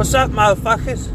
[0.00, 1.10] What's up, motherfuckers?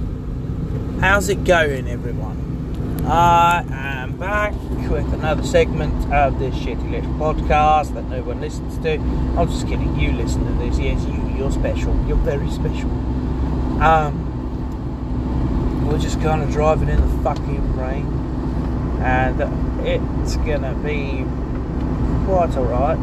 [1.02, 3.02] How's it going, everyone?
[3.04, 4.54] I am back
[4.92, 9.00] with another segment of this shitty little podcast that no one listens to.
[9.00, 10.00] I'm just kidding.
[10.00, 10.78] You listen to this.
[10.78, 11.20] Yes, you.
[11.36, 11.96] You're special.
[12.08, 12.92] You're very special.
[13.82, 14.14] Um,
[15.88, 18.06] we're just kind of driving in the fucking rain,
[19.02, 19.42] and
[19.84, 21.26] it's gonna be
[22.28, 23.00] quite alright.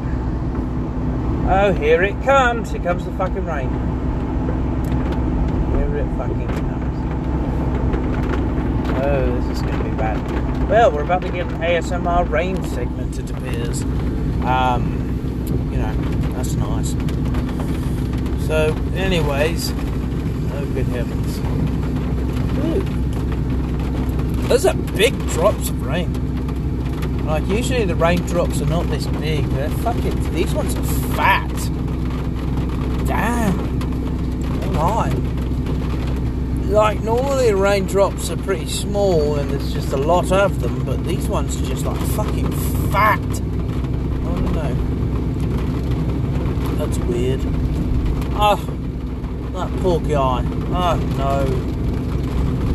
[1.51, 2.71] Oh, here it comes.
[2.71, 4.02] Here comes the fucking rain.
[5.95, 6.99] It fucking comes.
[9.05, 10.19] Oh, this is to be bad.
[10.69, 13.83] Well, we're about to get an ASMR rain segment, it appears.
[14.45, 15.00] Um,
[15.71, 15.95] you know,
[16.35, 16.93] that's nice.
[18.47, 21.39] So, anyways, oh, good heavens.
[22.64, 23.03] Ooh.
[24.49, 27.27] Those are big drops of rain.
[27.27, 29.47] Like usually the raindrops are not this big.
[29.50, 30.35] They're fucking.
[30.35, 30.83] These ones are
[31.14, 31.49] fat.
[33.06, 33.59] Damn.
[34.77, 35.42] Alright.
[36.72, 41.28] Like normally raindrops are pretty small and there's just a lot of them, but these
[41.28, 42.50] ones are just like fucking
[42.91, 43.20] fat.
[43.20, 44.74] I don't know.
[46.77, 47.41] That's weird.
[48.34, 48.56] Oh,
[49.52, 50.44] that poor guy.
[50.44, 51.44] Oh ah, no.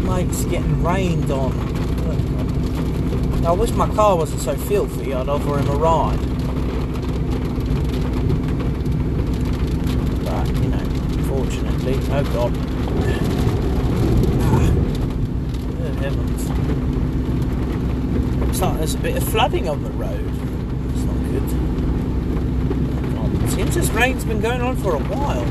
[0.08, 1.68] Mate's getting rained on.
[3.48, 6.20] I wish my car wasn't so filthy, I'd offer him a ride.
[10.26, 10.86] But, you know,
[11.30, 12.54] fortunately, oh god.
[14.50, 14.70] Ah,
[15.78, 16.44] good heavens.
[18.58, 20.34] Looks like there's a bit of flooding on the road.
[20.34, 21.44] That's not good.
[23.44, 25.44] It seems this rain's been going on for a while.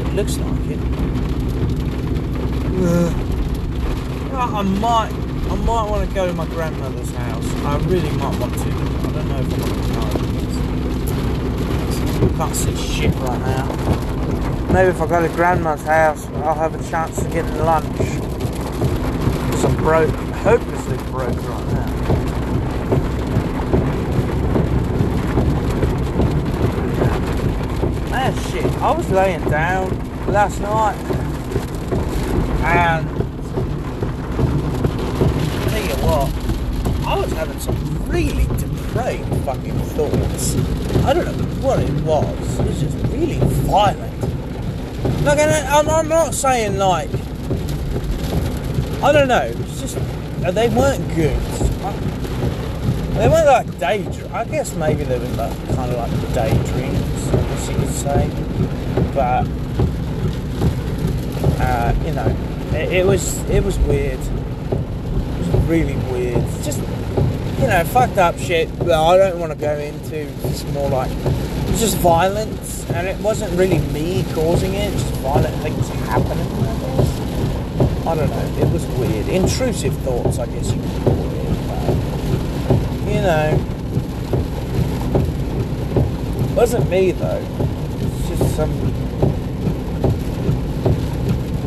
[0.00, 0.78] it looks like it.
[2.80, 3.12] Uh,
[4.34, 7.44] I might I might want to go to my grandmother's house.
[7.56, 8.60] I really might want to.
[8.60, 9.60] I don't know if I'm
[12.18, 13.66] going to Can't see shit right now.
[14.72, 18.00] Maybe if I go to grandma's house, I'll have a chance to get lunch.
[19.64, 21.92] I'm broke, hopelessly broke right now.
[28.12, 29.88] Ah shit, I was laying down
[30.26, 30.96] last night
[32.64, 33.18] and
[36.02, 36.32] what?
[37.06, 40.56] I was having some really depraved fucking thoughts.
[41.04, 42.58] I don't know what it was.
[42.60, 44.14] It was just really violent.
[45.24, 47.10] Like, I'm, I'm not saying like,
[49.02, 49.52] I don't know.
[50.50, 51.38] They weren't good.
[53.14, 54.32] They weren't like daydreams.
[54.32, 58.30] I guess maybe they were like kind of like daydreams, I guess you could say.
[59.14, 59.46] But
[61.60, 62.36] uh, you know,
[62.78, 66.42] it, it was it was weird It was really weird.
[66.62, 66.80] Just,
[67.60, 70.26] you know, fucked up shit that I don't want to go into.
[70.48, 71.10] It's more like,
[71.68, 76.67] it's just violence, and it wasn't really me causing it, just violent things happening.
[78.08, 79.28] I don't know, it was weird.
[79.28, 81.48] Intrusive thoughts, I guess you could call it.
[81.68, 83.58] But, you know,
[86.42, 87.44] it wasn't me though.
[88.00, 88.72] It's just some.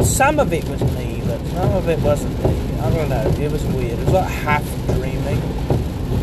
[0.03, 2.79] Some of it was me, but some of it wasn't me.
[2.79, 3.27] I don't know.
[3.39, 3.99] It was weird.
[3.99, 5.39] It was like half dreaming,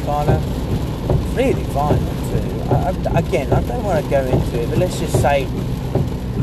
[0.04, 1.36] kind of.
[1.36, 2.62] Really violent too.
[2.70, 2.74] I,
[3.14, 5.46] I, again, I don't want to go into it, but let's just say.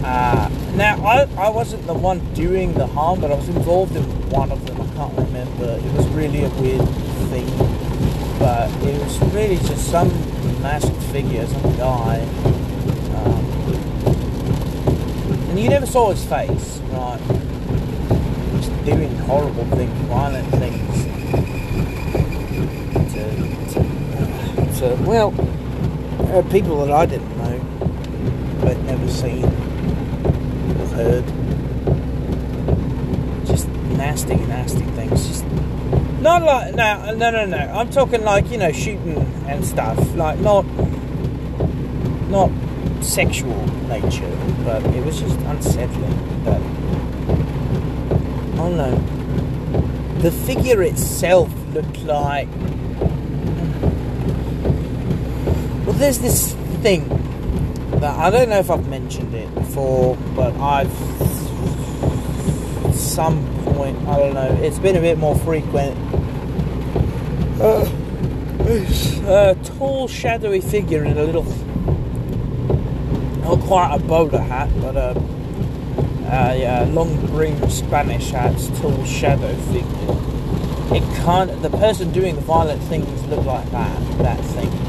[0.03, 4.03] Uh, now, I, I wasn't the one doing the harm, but I was involved in
[4.29, 4.81] one of them.
[4.81, 5.79] I can't remember.
[5.83, 6.87] It was really a weird
[7.29, 7.47] thing,
[8.37, 10.09] but it was really just some
[10.61, 12.21] masked figure, some guy.
[13.15, 13.45] Um,
[15.49, 17.21] and you never saw his face, right?
[18.57, 21.05] Just doing horrible things, violent things
[23.13, 23.21] to,
[23.73, 25.31] to, to well,
[26.51, 27.59] people that I didn't know,
[28.61, 29.74] but never seen
[30.95, 31.25] heard.
[33.45, 33.67] Just
[33.97, 35.27] nasty, nasty things.
[35.27, 35.45] Just
[36.21, 37.57] not like no, no, no, no.
[37.57, 40.65] I'm talking like you know shooting and stuff, like not
[42.29, 42.51] not
[43.03, 46.43] sexual nature, but it was just unsettling.
[46.43, 46.61] But
[48.57, 48.95] Oh no.
[50.21, 52.47] The figure itself looked like.
[55.85, 57.24] Well, there's this thing
[58.05, 60.91] that I don't know if I've mentioned it before, but I've.
[62.93, 63.43] Some
[63.73, 65.97] point, I don't know, it's been a bit more frequent.
[67.59, 67.89] Uh,
[69.27, 71.43] a tall, shadowy figure in a little.
[73.41, 75.13] Not quite a bowler hat, but a
[76.27, 80.95] a long green Spanish hat, tall shadow figure.
[80.95, 81.59] It can't.
[81.63, 84.17] The person doing the violent things look like that.
[84.19, 84.84] That thing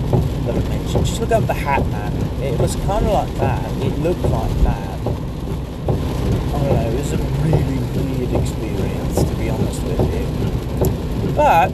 [1.05, 2.13] she took at the hat, man.
[2.43, 3.65] It was kind of like that.
[3.83, 4.99] It looked like that.
[4.99, 6.91] I don't know.
[6.91, 11.33] It was a really weird experience, to be honest with you.
[11.35, 11.71] But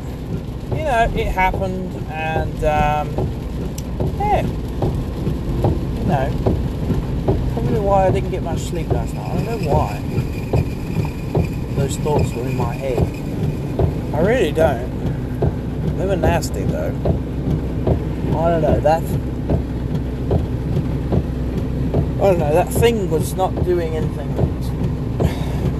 [0.76, 3.10] you know, it happened, and um,
[4.18, 4.42] yeah,
[5.96, 6.30] you know,
[7.52, 9.30] probably why I didn't get much sleep last night.
[9.30, 10.00] I don't know why.
[11.76, 12.98] Those thoughts were in my head.
[14.14, 15.96] I really don't.
[15.96, 16.92] They were nasty though.
[18.34, 18.80] I don't know.
[18.80, 19.02] That
[22.22, 22.54] I don't know.
[22.54, 24.32] That thing was not doing anything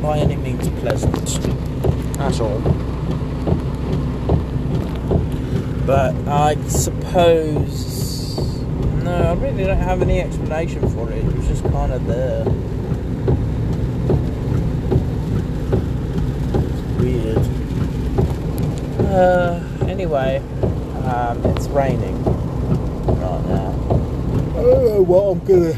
[0.03, 1.15] by any means pleasant.
[2.19, 2.61] That's all.
[5.87, 7.93] But I suppose
[9.03, 11.25] no, I really don't have any explanation for it.
[11.25, 12.45] It was just kind of there.
[16.63, 17.39] It's weird.
[19.11, 20.39] Uh, anyway,
[21.05, 22.22] um, it's raining right now.
[22.22, 22.22] I
[24.63, 25.75] don't know what I'm gonna.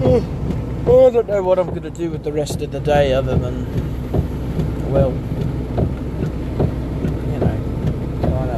[0.00, 0.22] Hmm,
[0.88, 3.66] I don't know what I'm gonna do with the rest of the day other than,
[4.90, 5.12] well,
[7.30, 7.58] you know,
[8.22, 8.50] kind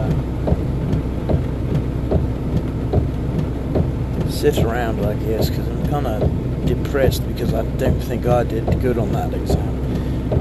[4.24, 6.22] of sit around, I guess, because I'm kind of
[6.66, 9.80] depressed because I don't think I did good on that exam.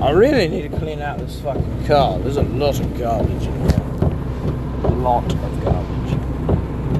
[0.01, 2.17] I really need to clean out this fucking car.
[2.19, 3.81] There's a lot of garbage in here.
[4.85, 6.17] A lot of garbage.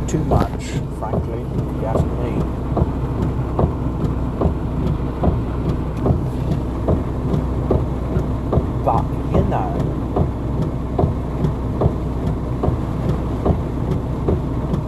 [0.10, 0.64] Too much,
[1.00, 1.48] frankly, if
[1.78, 2.32] you ask me.
[8.84, 9.70] But, you know.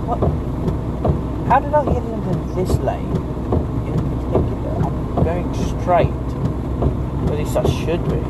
[0.05, 0.19] What?
[1.47, 3.15] How did I get into this lane
[3.87, 4.73] in particular?
[4.83, 6.21] I'm going straight.
[7.31, 8.21] At least I should be.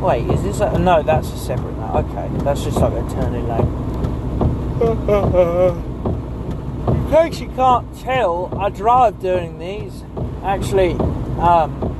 [0.00, 0.24] Wait,
[0.54, 0.78] is a.
[0.78, 1.90] No, that's a separate lane.
[2.04, 3.66] Okay, that's just like a turning lane.
[6.86, 10.04] In case you can't tell, I drive during these.
[10.42, 10.92] Actually,
[11.38, 11.90] um,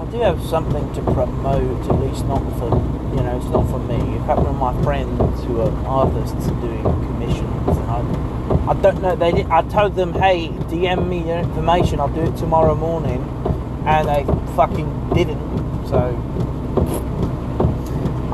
[0.00, 2.70] I do have something to promote, at least not for,
[3.16, 4.16] you know, it's not for me.
[4.16, 9.14] A couple of my friends who are artists doing commissions, and I, I don't know,
[9.16, 13.22] they did, I told them, hey, DM me your information, I'll do it tomorrow morning,
[13.86, 14.24] and they
[14.56, 16.33] fucking didn't, so.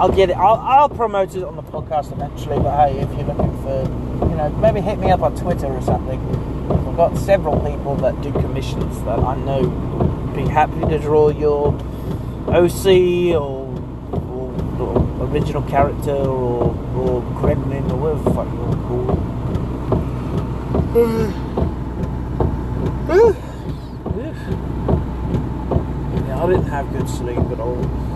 [0.01, 0.37] I'll get it.
[0.39, 2.59] I'll, I'll promote it on the podcast eventually.
[2.59, 3.83] But hey, if you're looking for,
[4.31, 6.19] you know, maybe hit me up on Twitter or something.
[6.71, 11.29] I've got several people that do commissions that I know would be happy to draw
[11.29, 11.75] your
[12.49, 13.69] OC or,
[14.15, 19.19] or, or original character or, or gremlin or whatever the fuck you're called.
[26.27, 28.10] yeah, I didn't have good sleep at all.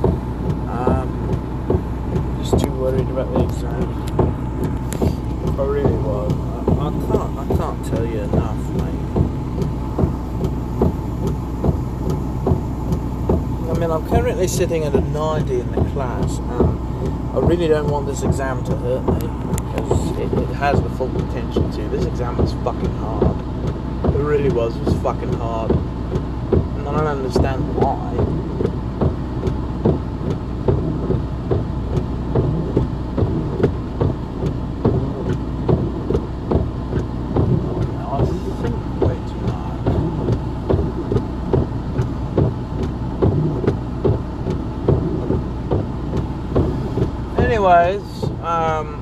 [2.45, 3.83] Just too worried about the exam.
[5.59, 6.31] I really was.
[6.31, 7.39] I, I can't.
[7.39, 9.01] I can't tell you enough, mate.
[13.71, 17.89] I mean, I'm currently sitting at a 90 in the class, and I really don't
[17.89, 19.21] want this exam to hurt me
[19.65, 21.89] because it, it has the full potential to.
[21.89, 23.41] This exam was fucking hard.
[24.15, 24.77] It really was.
[24.77, 28.11] It was fucking hard, and I don't understand why.
[38.15, 39.81] I think way too hard.
[47.55, 49.01] Anyways, um,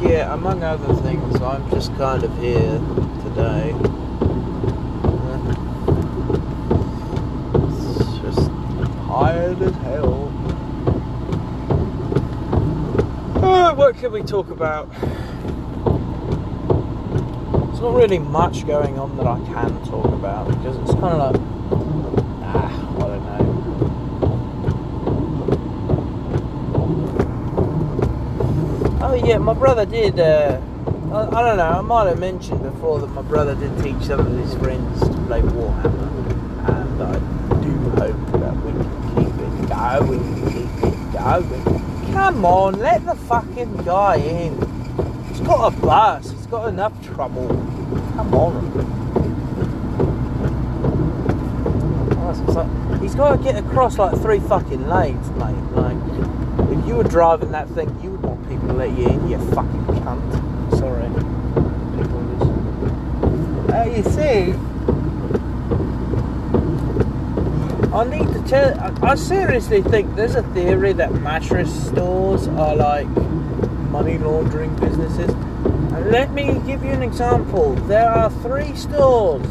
[0.00, 2.78] yeah, among other things, I'm just kind of here
[3.24, 3.74] today.
[7.56, 8.50] It's just
[9.08, 10.30] tired as hell.
[13.42, 14.88] Uh, what can we talk about?
[17.66, 21.32] There's not really much going on that I can talk about because it's kind of
[21.32, 21.40] like,
[22.44, 23.36] ah, I don't know.
[29.08, 30.20] Oh yeah, my brother did.
[30.20, 30.60] Uh,
[31.10, 31.64] I, I don't know.
[31.64, 35.12] I might have mentioned before that my brother did teach some of his friends to
[35.26, 36.10] play Warhammer,
[36.68, 37.18] and I
[37.60, 42.12] do hope that we can keep it going, keep it going.
[42.12, 44.54] Come on, let the fucking guy in.
[45.28, 46.30] He's got a bus.
[46.30, 47.48] He's got enough trouble.
[48.14, 49.06] Come on.
[53.00, 55.54] He's got to get across like three fucking lanes, mate.
[55.72, 55.96] Like,
[56.70, 58.15] if you were driving that thing, you
[58.60, 60.78] people let you in, you fucking cunt.
[60.78, 61.06] Sorry.
[63.72, 64.54] Uh, you see,
[67.92, 68.78] I need to tell.
[68.80, 73.08] I, I seriously think there's a theory that mattress stores are like
[73.90, 75.30] money laundering businesses.
[75.30, 77.74] And let me give you an example.
[77.86, 79.46] There are three stores.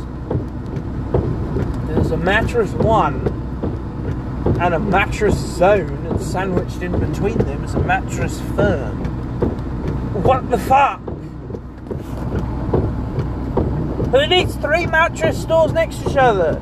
[1.88, 3.34] There's a mattress one
[4.60, 8.95] and a mattress zone, and sandwiched in between them is a mattress firm.
[10.25, 11.01] What the fuck?
[14.10, 16.58] Who needs three mattress stores next to each other?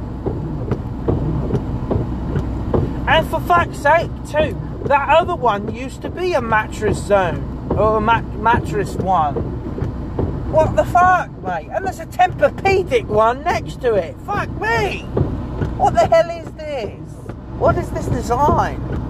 [3.08, 8.00] And for fuck's sake, too, that other one used to be a mattress zone or
[8.00, 9.36] a mat- mattress one.
[10.52, 11.70] What the fuck, mate?
[11.72, 14.18] And there's a Tempur-Pedic one next to it.
[14.26, 15.04] Fuck me!
[15.78, 17.00] What the hell is this?
[17.60, 19.03] What is this design?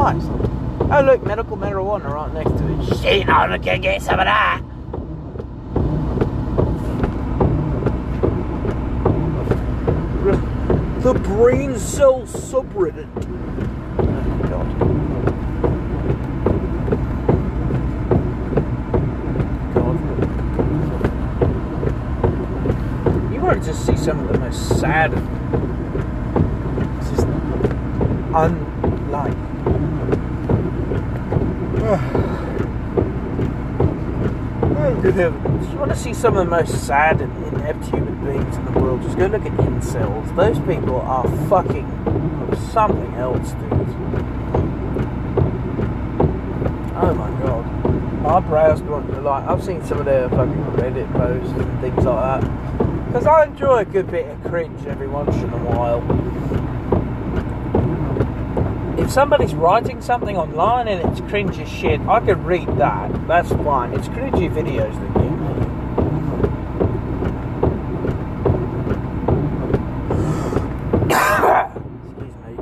[0.00, 2.98] Oh, oh look, medical marijuana right next to it.
[3.00, 4.60] Shit, I'm gonna get some of that.
[11.02, 13.08] The braincels subreddit.
[13.98, 14.68] Oh, God.
[23.32, 25.10] You want to just see some of the most sad,
[27.10, 27.26] just
[28.32, 28.77] unlike.
[35.12, 35.72] Heavens.
[35.72, 38.72] You want to see some of the most sad and inept human beings in the
[38.78, 39.00] world?
[39.02, 40.36] Just go look at incels.
[40.36, 41.86] Those people are fucking
[42.72, 43.72] something else, dude.
[46.94, 47.64] Oh my god.
[48.20, 52.42] My brows gone like I've seen some of their fucking Reddit posts and things like
[52.42, 53.06] that.
[53.06, 56.02] Because I enjoy a good bit of cringe every once in a while.
[59.08, 63.26] If somebody's writing something online and it's cringe as shit, I can read that.
[63.26, 63.94] That's fine.
[63.94, 65.08] It's cringy videos that.
[71.08, 72.52] Excuse me.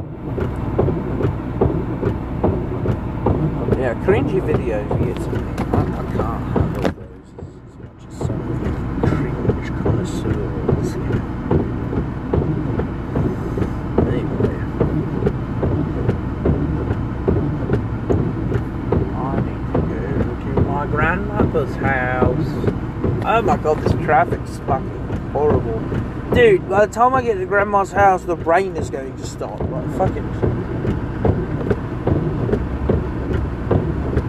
[3.80, 5.18] Yeah, cringy videos get.
[5.18, 5.82] I,
[6.14, 10.90] can't handle those as much as some cringe connoisseurs.
[14.06, 14.56] Anyway.
[19.18, 22.46] I need to go to my grandmother's house.
[23.46, 25.78] Oh my god, this traffic's fucking horrible.
[26.34, 29.60] Dude, by the time I get to grandma's house, the rain is going to stop.
[29.60, 30.24] Like, fucking.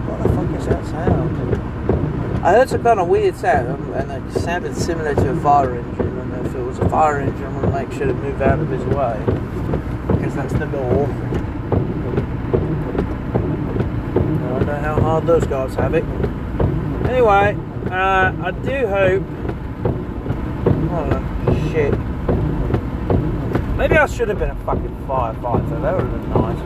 [0.06, 2.44] What the fuck is that sound?
[2.44, 6.18] I heard some kind of weird sound, and it sounded similar to a fire engine.
[6.20, 8.68] And if it was a fire engine, I'm gonna make sure to move out of
[8.68, 9.18] his way.
[10.16, 11.06] Because that's the law.
[14.54, 16.04] I don't know how hard those guys have it.
[17.10, 17.56] Anyway,
[17.90, 19.22] uh, I do hope.
[20.90, 21.94] Oh shit.
[23.76, 25.80] Maybe I should have been a fucking firefighter.
[25.82, 26.58] That would have been nice.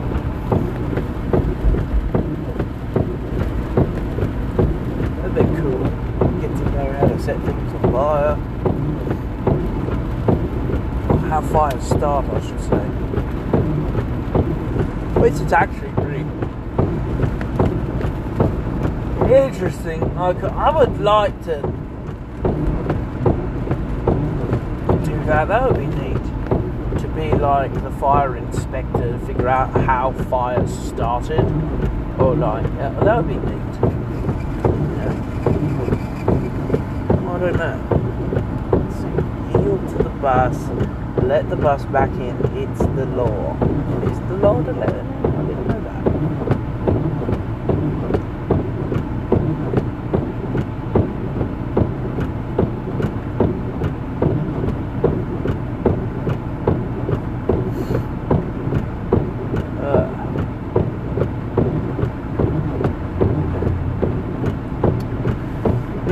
[5.21, 5.83] That'd be cool.
[6.41, 8.35] Get to know how to set things on fire.
[11.29, 12.83] How fires start, I should say.
[15.19, 16.23] Which is actually pretty
[19.35, 20.03] interesting.
[20.17, 21.61] I, could, I would like to
[25.03, 25.47] do that.
[25.47, 26.23] That would be neat.
[27.01, 31.45] To be like the fire inspector, to figure out how fires started,
[32.19, 33.73] or like yeah, that would be neat.
[34.97, 35.13] Yeah.
[37.29, 37.77] I don't know.
[38.71, 39.03] Let's.
[39.53, 40.57] Yield to the bus.
[41.23, 42.35] Let the bus back in.
[42.57, 43.57] It's the law.
[44.03, 45.05] It's the law to let it in.
[45.25, 46.03] I didn't know that.
[59.83, 60.07] Uh,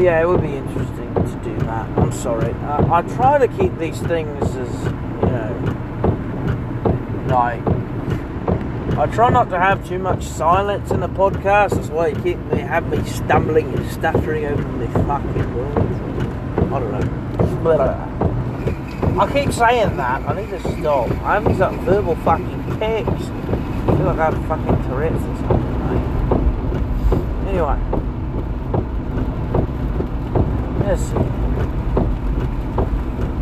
[0.01, 1.88] yeah, it would be interesting to do that.
[1.98, 2.51] I'm sorry.
[2.53, 4.91] Uh, I try to keep these things as, you
[5.29, 5.51] know,
[7.29, 7.62] like.
[8.98, 11.72] I try not to have too much silence in the podcast.
[11.72, 15.77] That's why you keep me have me stumbling and stuttering over the fucking words.
[16.58, 17.62] I don't know.
[17.63, 18.08] But, uh,
[19.20, 20.22] I keep saying that.
[20.27, 21.10] I need to stop.
[21.10, 23.10] I'm having some verbal fucking tics.
[23.10, 25.79] I feel like I have fucking Tourette's or something,
[27.46, 27.50] mate.
[27.50, 27.90] Anyway.
[30.91, 31.07] Let's.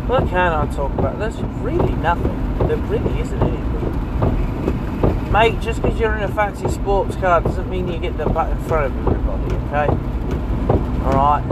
[0.08, 1.18] What can I talk about?
[1.18, 2.68] There's really nothing.
[2.68, 5.32] There really isn't anything.
[5.32, 8.52] Mate, just because you're in a fancy sports car doesn't mean you get the butt
[8.52, 9.88] in front of everybody, okay?
[11.02, 11.44] Alright?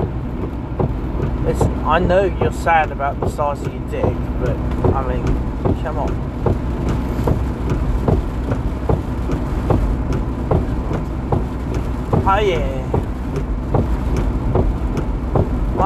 [1.44, 4.56] Listen, I know you're sad about the size of your dick, but,
[4.94, 5.26] I mean,
[5.82, 6.14] come on.
[12.24, 12.77] Oh yeah.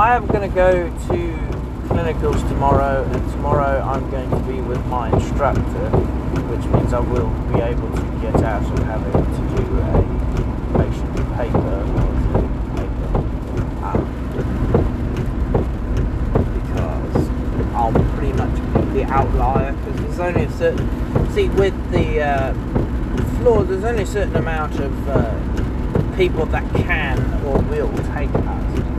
[0.02, 1.16] I am going to go to
[1.86, 5.90] clinicals tomorrow, and tomorrow I'm going to be with my instructor,
[6.50, 10.02] which means I will be able to get out of having to do a
[10.76, 12.10] patient paper or
[13.86, 14.02] um,
[16.58, 17.30] because
[17.72, 22.54] I'll pretty much be the outlier because there's only a certain see with the uh,
[23.38, 28.91] floor there's only a certain amount of uh, people that can or will take us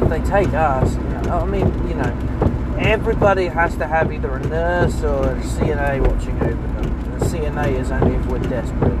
[0.00, 0.96] if they take us
[1.28, 6.36] I mean you know everybody has to have either a nurse or a CNA watching
[6.42, 8.98] over them the CNA is only if we're desperate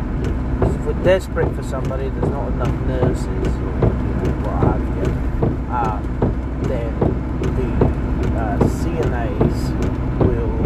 [0.62, 5.30] if we're desperate for somebody there's not enough nurses or you know, what have you
[5.72, 6.92] um, then
[7.40, 9.60] the uh, CNAs
[10.20, 10.60] will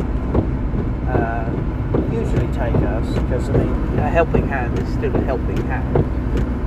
[1.11, 1.51] uh,
[2.13, 5.97] usually take us because I mean a helping hand is still a helping hand.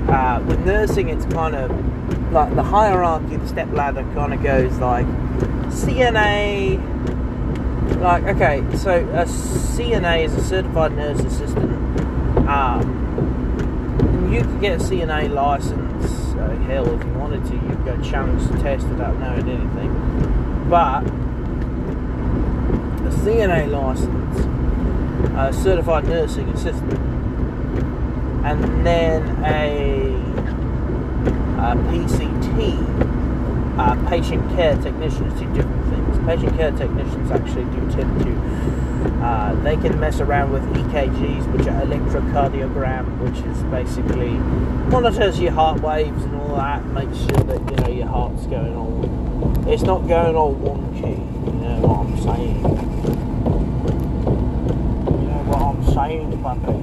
[0.09, 1.69] Uh, with nursing, it's kind of
[2.37, 5.07] like the hierarchy, the step ladder kind of goes like
[5.73, 6.77] CNA.
[7.99, 11.73] Like okay, so a CNA is a certified nurse assistant.
[12.47, 16.05] Um, you could get a CNA license.
[16.35, 19.91] Uh, hell, if you wanted to, you'd go challenge the test without knowing anything.
[20.69, 21.07] But
[23.03, 24.39] a CNA license,
[25.35, 26.93] a certified nursing assistant,
[28.45, 30.36] and then a,
[31.57, 32.77] a PCT,
[33.79, 36.17] uh, patient care technicians, do different things.
[36.25, 38.31] Patient care technicians actually do tend to,
[39.25, 44.37] uh, they can mess around with EKGs, which are electrocardiogram, which is basically
[44.91, 48.75] monitors your heart waves and all that, makes sure that you know your heart's going
[48.75, 51.17] all, it's not going all wonky.
[51.47, 52.63] You know what I'm saying?
[55.05, 56.77] You know what I'm saying, puppy?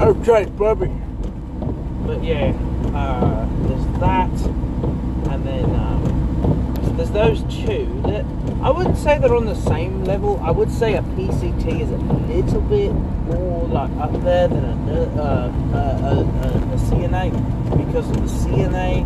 [0.00, 0.90] Okay, Bobby.
[2.06, 2.52] But yeah,
[2.94, 4.30] uh, there's that,
[5.32, 7.86] and then um, so there's those two.
[8.04, 8.24] That
[8.62, 10.38] I wouldn't say they're on the same level.
[10.42, 15.02] I would say a PCT is a little bit more like up there than a
[15.20, 17.30] uh, a, a, a CNA
[17.86, 19.04] because of the CNA.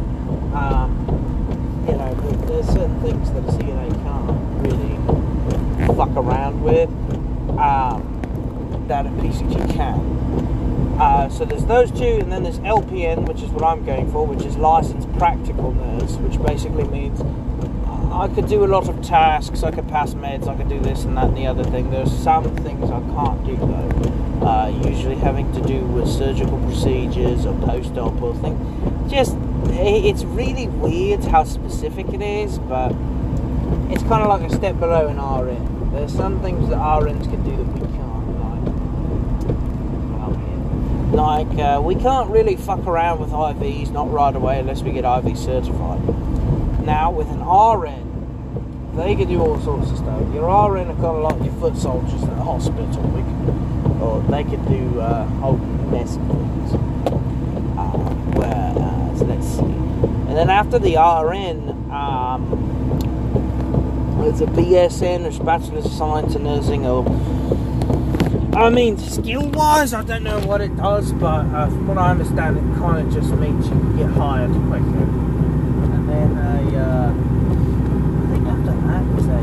[0.54, 4.30] Um, you know, there- there's certain things that a CNA can't
[4.62, 4.96] really
[5.96, 6.88] fuck around with
[7.58, 10.00] um, that a PCT can.
[10.98, 14.26] Uh, so there's those two, and then there's LPN, which is what I'm going for,
[14.26, 17.20] which is licensed practical nurse, which basically means
[18.14, 21.02] I could do a lot of tasks, I could pass meds, I could do this
[21.02, 21.90] and that and the other thing.
[21.90, 27.44] There's some things I can't do though, uh, usually having to do with surgical procedures
[27.44, 28.56] or post-op or thing.
[29.10, 32.92] Just it's really weird how specific it is, but
[33.90, 35.90] it's kind of like a step below an RN.
[35.90, 38.04] There's some things that RNs can do that we can't.
[41.14, 45.04] Like, uh, we can't really fuck around with IVs, not right away, unless we get
[45.04, 46.00] IV certified.
[46.84, 50.34] Now, with an RN, they can do all sorts of stuff.
[50.34, 54.22] Your RN are kind of like your foot soldiers at the hospital, we can, or
[54.22, 56.72] they can do uh, whole mess of things.
[57.78, 57.96] Uh,
[58.34, 59.62] whereas, let's see.
[59.62, 62.50] And then after the RN, um,
[64.20, 67.04] there's a BSN, or Bachelor of Science in Nursing, or
[68.56, 72.56] I mean, skill-wise, I don't know what it does, but uh, from what I understand,
[72.56, 74.84] it kind of just means you can get hired quicker.
[75.90, 79.42] And then a, uh, I think after that is a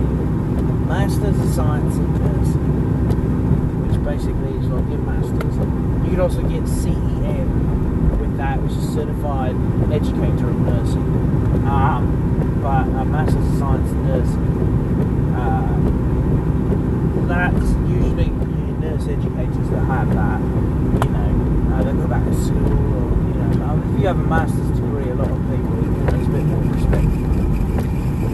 [0.88, 5.58] Master's of Science in Nursing, which basically is like your Master's.
[6.06, 9.56] You could also get CEN with that, which is Certified
[9.92, 11.68] Educator of Nursing.
[11.68, 15.68] Um, but a Master's of Science in Nursing, uh,
[17.28, 17.81] that's
[19.12, 20.40] educators that have that.
[20.40, 24.24] You know, uh, they go back to school, or you know, if you have a
[24.24, 27.12] master's degree, a lot of people, you know, it's a bit more respect.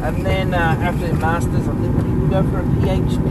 [0.08, 3.28] And then uh, after the masters, I think you can go for a PhD.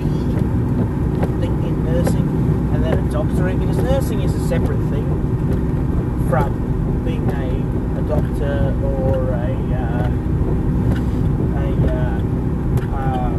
[1.23, 2.29] I think in nursing,
[2.75, 5.07] and then a doctorate because nursing is a separate thing
[6.29, 10.11] from being a, a doctor or a uh,
[11.57, 12.19] a uh,
[12.97, 13.35] um,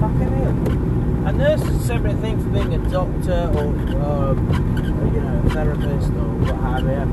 [0.00, 1.28] fucking hell.
[1.28, 4.34] A nurse is a separate thing from being a doctor or, uh,
[5.10, 7.04] you know, a therapist or what have you.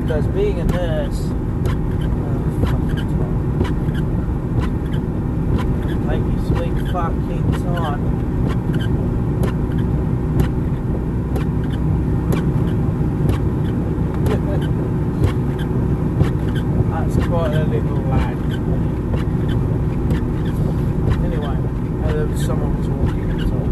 [0.00, 1.74] Because being a nurse, oh,
[2.64, 2.88] time.
[6.08, 8.02] take your sweet fucking time.
[16.90, 18.38] That's quite a little lad.
[21.26, 21.56] Anyway,
[22.04, 23.64] uh, there was someone was walking and so.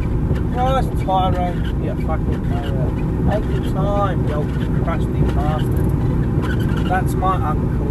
[0.54, 1.82] Oh, that's Tyrone.
[1.82, 3.42] Yeah, fucking know that.
[3.42, 4.52] Take your time, you old
[4.84, 6.88] crusty bastard.
[7.02, 7.88] That's my uncle.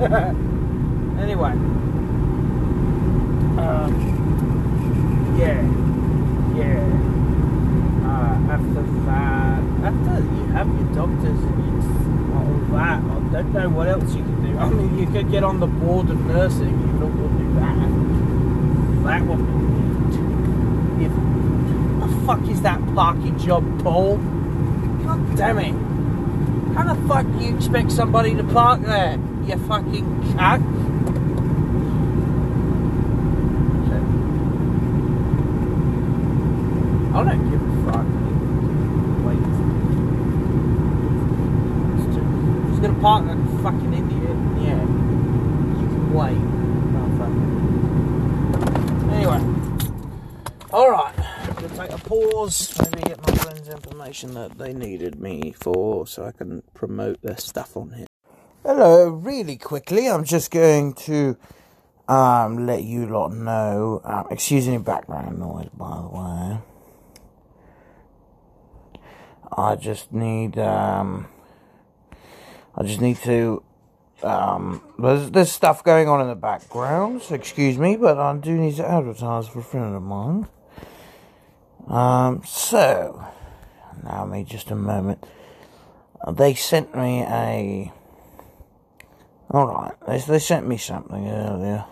[1.20, 1.50] anyway,
[3.58, 3.90] um,
[5.36, 5.60] yeah,
[6.54, 6.86] yeah.
[8.06, 11.74] Uh, after that, after you have your doctors and you,
[12.32, 14.56] all that, I don't know what else you can do.
[14.56, 16.68] I mean, you could get on the board of nursing.
[16.68, 17.88] You look will do that.
[19.02, 21.06] That would be neat.
[21.06, 21.12] If
[22.02, 24.18] the fuck is that parking job, Paul?
[25.02, 25.74] God damn it!
[26.76, 29.18] How the fuck do you expect somebody to park there?
[29.46, 30.04] You fucking
[30.34, 30.62] cunt.
[37.14, 38.06] I don't give a fuck.
[39.24, 39.42] Wait.
[42.68, 44.36] He's gonna park like a fucking idiot.
[44.60, 44.82] Yeah.
[44.82, 46.42] You can wait.
[46.92, 47.44] Motherfucker.
[49.12, 49.40] Anyway.
[50.72, 51.16] Alright.
[51.54, 52.56] Gonna take a pause.
[52.92, 57.36] Maybe get my friends information that they needed me for so I can promote their
[57.36, 58.06] stuff on here.
[58.64, 61.36] Hello, really quickly, I'm just going to
[62.08, 64.00] um, let you lot know.
[64.04, 66.58] Um, excuse any background noise, by the way.
[69.56, 71.28] I just need um,
[72.74, 73.62] I just need to
[74.22, 78.52] um, there's there's stuff going on in the background, so excuse me, but I do
[78.52, 80.48] need to advertise for a friend of mine.
[81.86, 83.24] Um, so
[84.02, 85.24] allow me just a moment.
[86.32, 87.92] They sent me a.
[89.50, 91.84] Alright, they, they sent me something earlier.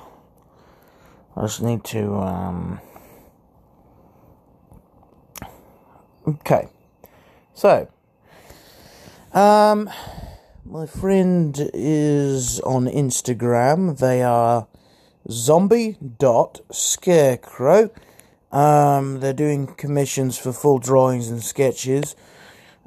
[1.36, 2.80] I just need to, um.
[6.26, 6.68] Okay.
[7.54, 7.88] So.
[9.32, 9.90] Um.
[10.66, 13.98] My friend is on Instagram.
[13.98, 14.66] They are
[15.30, 17.90] zombie.scarecrow.
[18.54, 22.14] Um, they're doing commissions for full drawings and sketches.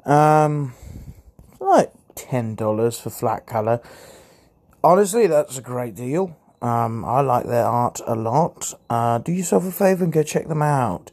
[0.06, 0.72] Um,
[1.60, 3.82] like ten dollars for flat color.
[4.82, 6.34] Honestly, that's a great deal.
[6.62, 8.72] Um, I like their art a lot.
[8.88, 11.10] Uh, do yourself a favor and go check them out.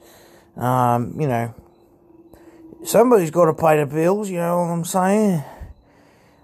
[0.56, 1.54] Um, you know,
[2.86, 4.30] somebody's got to pay the bills.
[4.30, 5.44] You know what I'm saying?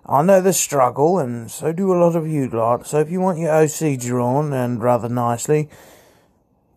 [0.06, 2.86] I know the struggle, and so do a lot of you lot.
[2.86, 5.69] So if you want your OC drawn and rather nicely,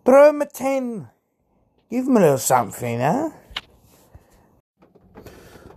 [0.05, 1.09] throw them a ten.
[1.94, 3.30] Give him a little something, huh?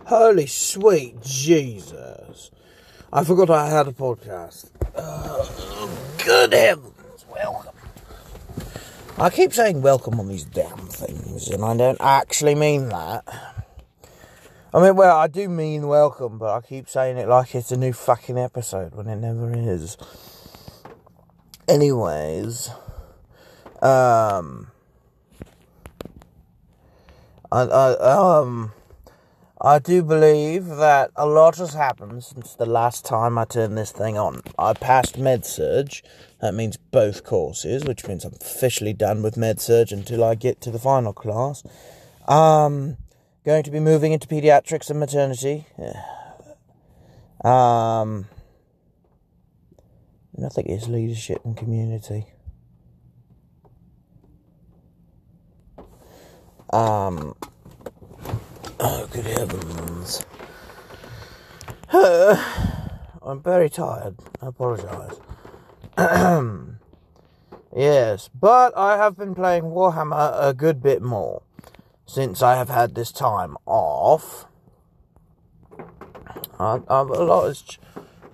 [0.06, 2.50] Holy sweet Jesus.
[3.12, 4.72] I forgot I had a podcast.
[4.96, 7.24] Oh, good heavens.
[7.32, 7.76] Welcome.
[9.16, 13.22] I keep saying welcome on these damn things, and I don't actually mean that.
[14.74, 17.76] I mean, well, I do mean welcome, but I keep saying it like it's a
[17.76, 19.96] new fucking episode when it never is.
[21.68, 22.70] Anyways,
[23.82, 24.72] um,
[27.50, 28.72] I, I, um,
[29.60, 33.90] I do believe that a lot has happened since the last time I turned this
[33.90, 34.42] thing on.
[34.58, 36.00] I passed med surg,
[36.40, 40.60] That means both courses, which means I'm officially done with med surg until I get
[40.62, 41.64] to the final class.
[42.28, 42.98] Um,
[43.44, 45.66] going to be moving into pediatrics and maternity.
[47.44, 48.26] Um,
[50.34, 52.26] and I think it's leadership and community.
[56.70, 57.34] Um,
[58.78, 60.22] oh, good heavens.
[63.22, 64.16] I'm very tired.
[64.42, 65.18] I apologise.
[67.74, 71.42] yes, but I have been playing Warhammer a good bit more
[72.04, 74.44] since I have had this time off.
[76.58, 77.64] I, I've, a lot has,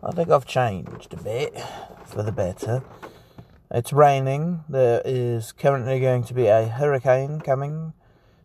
[0.02, 1.56] I think I've changed a bit
[2.04, 2.82] for the better.
[3.70, 4.64] It's raining.
[4.68, 7.92] There is currently going to be a hurricane coming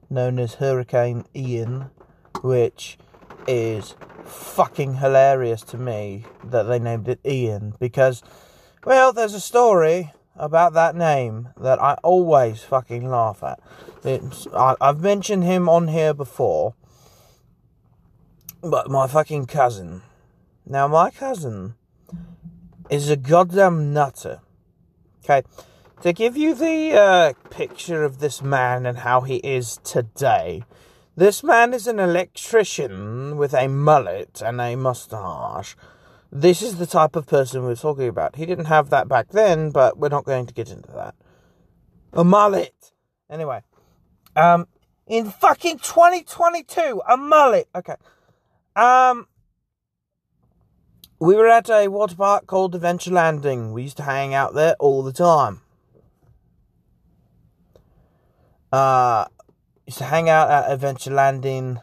[0.09, 1.91] known as Hurricane Ian,
[2.41, 2.97] which
[3.47, 3.95] is
[4.25, 8.23] fucking hilarious to me that they named it Ian because,
[8.85, 13.59] well, there's a story about that name that I always fucking laugh at.
[14.03, 16.75] It's, I, I've mentioned him on here before,
[18.61, 20.01] but my fucking cousin.
[20.65, 21.75] Now, my cousin
[22.89, 24.39] is a goddamn nutter.
[25.23, 25.43] Okay,
[26.01, 30.63] to give you the uh, picture of this man and how he is today,
[31.15, 35.75] this man is an electrician with a mullet and a mustache.
[36.31, 38.37] This is the type of person we're talking about.
[38.37, 41.15] He didn't have that back then, but we're not going to get into that.
[42.13, 42.93] A mullet.
[43.29, 43.61] Anyway,
[44.35, 44.67] um,
[45.07, 47.67] in fucking 2022, a mullet.
[47.75, 47.95] Okay.
[48.75, 49.27] Um,
[51.19, 53.73] we were at a water park called Adventure Landing.
[53.73, 55.61] We used to hang out there all the time.
[58.71, 59.25] Uh,
[59.85, 61.79] used to hang out at Adventure Landing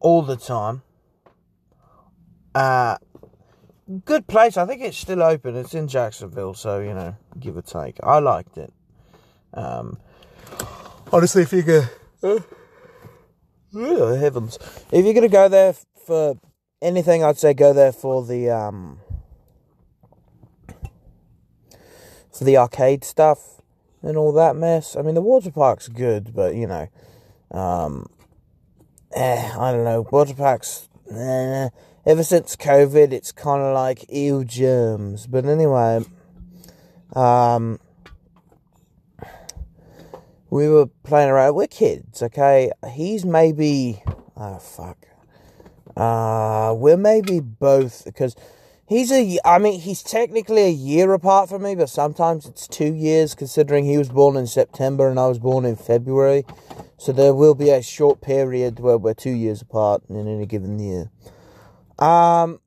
[0.00, 0.82] all the time.
[2.54, 2.96] Uh,
[4.04, 4.56] good place.
[4.56, 5.54] I think it's still open.
[5.54, 7.98] It's in Jacksonville, so you know, give or take.
[8.02, 8.72] I liked it.
[9.54, 9.98] Um,
[11.12, 11.84] honestly, if you go,
[12.22, 12.40] uh,
[13.74, 14.58] oh, heavens,
[14.90, 15.74] if you're gonna go there
[16.06, 16.36] for
[16.82, 18.98] anything, I'd say go there for the um,
[22.32, 23.57] for the arcade stuff
[24.02, 24.96] and all that mess.
[24.96, 26.88] I mean, the water park's good, but you know,
[27.50, 28.06] um,
[29.14, 30.88] eh, I don't know, water parks.
[31.10, 31.68] Eh,
[32.06, 35.26] ever since COVID, it's kind of like ew germs.
[35.26, 36.04] But anyway,
[37.14, 37.78] um,
[40.50, 41.54] we were playing around.
[41.54, 42.70] We're kids, okay?
[42.92, 44.02] He's maybe,
[44.36, 44.96] oh fuck.
[45.96, 48.36] Uh, we're maybe both because
[48.88, 49.38] he's a.
[49.44, 53.84] I mean, he's technically a year apart from me, but sometimes it's two years considering
[53.84, 56.44] he was born in September and I was born in February.
[56.96, 60.78] So there will be a short period where we're two years apart in any given
[60.80, 61.10] year.
[61.98, 62.60] Um,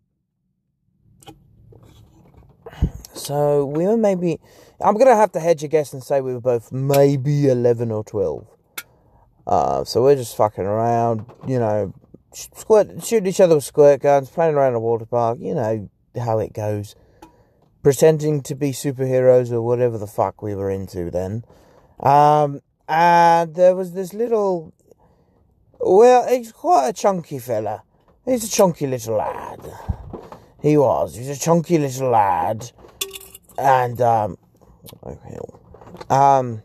[3.14, 4.40] so we were maybe.
[4.80, 8.04] I'm gonna have to hedge a guess and say we were both maybe 11 or
[8.04, 8.48] 12.
[9.46, 11.94] Uh, so we're just fucking around, you know,
[12.34, 15.38] squirt, shooting each other with squirt guns, playing around a water park.
[15.40, 16.96] You know how it goes.
[17.84, 21.44] Pretending to be superheroes or whatever the fuck we were into then.
[22.00, 24.74] Um, and there was this little.
[25.80, 27.84] Well, he's quite a chunky fella.
[28.26, 29.60] He's a chunky little lad.
[30.62, 31.16] He was.
[31.16, 32.72] He's a chunky little lad.
[33.58, 34.38] And, um,
[35.04, 35.40] okay.
[36.10, 36.62] Um,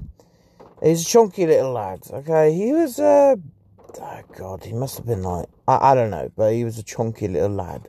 [0.83, 2.53] he's a chunky little lad, okay?
[2.53, 3.37] He was, uh,
[4.01, 6.83] oh God, he must have been like, I, I don't know, but he was a
[6.83, 7.89] chunky little lad.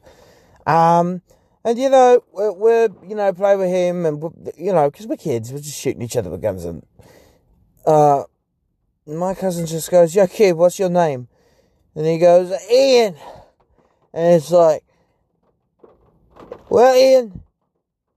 [0.66, 1.22] Um,
[1.68, 4.24] and, you know, we're, we're you know, play with him and,
[4.58, 6.86] you know, because we're kids, we're just shooting each other with guns and,
[7.86, 8.24] uh,
[9.06, 11.28] my cousin just goes, Yo, kid, what's your name?
[11.94, 13.16] And he goes, Ian.
[14.14, 14.86] And it's like,
[16.70, 17.44] well, Ian,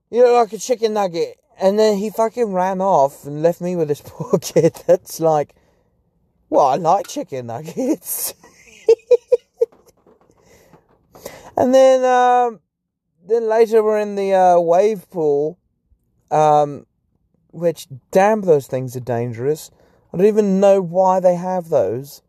[0.09, 1.37] you look like a chicken nugget.
[1.59, 5.55] And then he fucking ran off and left me with this poor kid that's like,
[6.49, 8.33] well, I like chicken nuggets.
[11.57, 12.61] and then, um,
[13.31, 15.57] then later we're in the uh, wave pool,
[16.29, 16.85] um,
[17.51, 19.71] which, damn, those things are dangerous.
[20.13, 22.21] I don't even know why they have those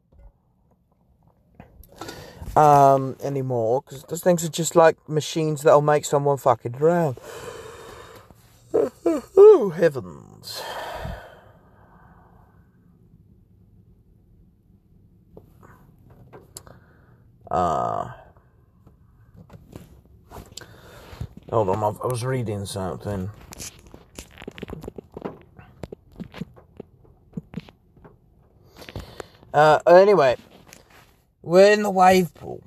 [2.55, 7.17] um, anymore because those things are just like machines that'll make someone fucking drown.
[8.75, 10.63] oh heavens!
[17.51, 18.13] Uh,
[21.53, 23.31] hold on, I was reading something.
[29.53, 30.37] Uh, anyway,
[31.43, 32.63] we're in the wave pool,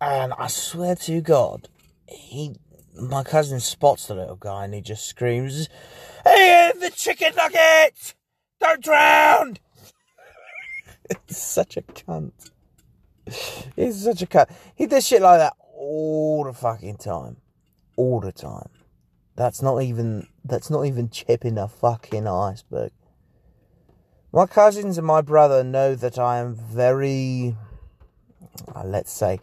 [0.00, 1.68] and I swear to God,
[2.06, 2.54] he,
[2.94, 5.68] my cousin spots the little guy, and he just screams,
[6.24, 8.14] "Hey, the chicken nugget!
[8.60, 9.58] Don't drown!"
[11.10, 12.52] it's such a cunt.
[13.74, 14.50] He's such a cunt.
[14.76, 17.38] He does shit like that all the fucking time,
[17.96, 18.70] all the time.
[19.36, 22.92] That's not even that's not even chipping a fucking iceberg.
[24.32, 27.56] My cousins and my brother know that I am very
[28.74, 29.40] uh, let's say,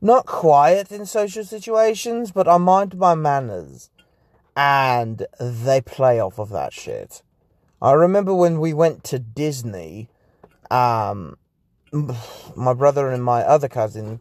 [0.00, 3.90] not quiet in social situations, but I mind my manners.
[4.56, 7.22] And they play off of that shit.
[7.80, 10.08] I remember when we went to Disney,
[10.70, 11.36] um,
[12.56, 14.20] my brother and my other cousin,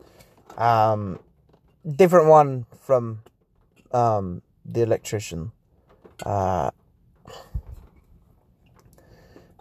[0.57, 1.19] um,
[1.89, 3.21] different one from,
[3.91, 5.51] um, the electrician.
[6.23, 6.71] Uh,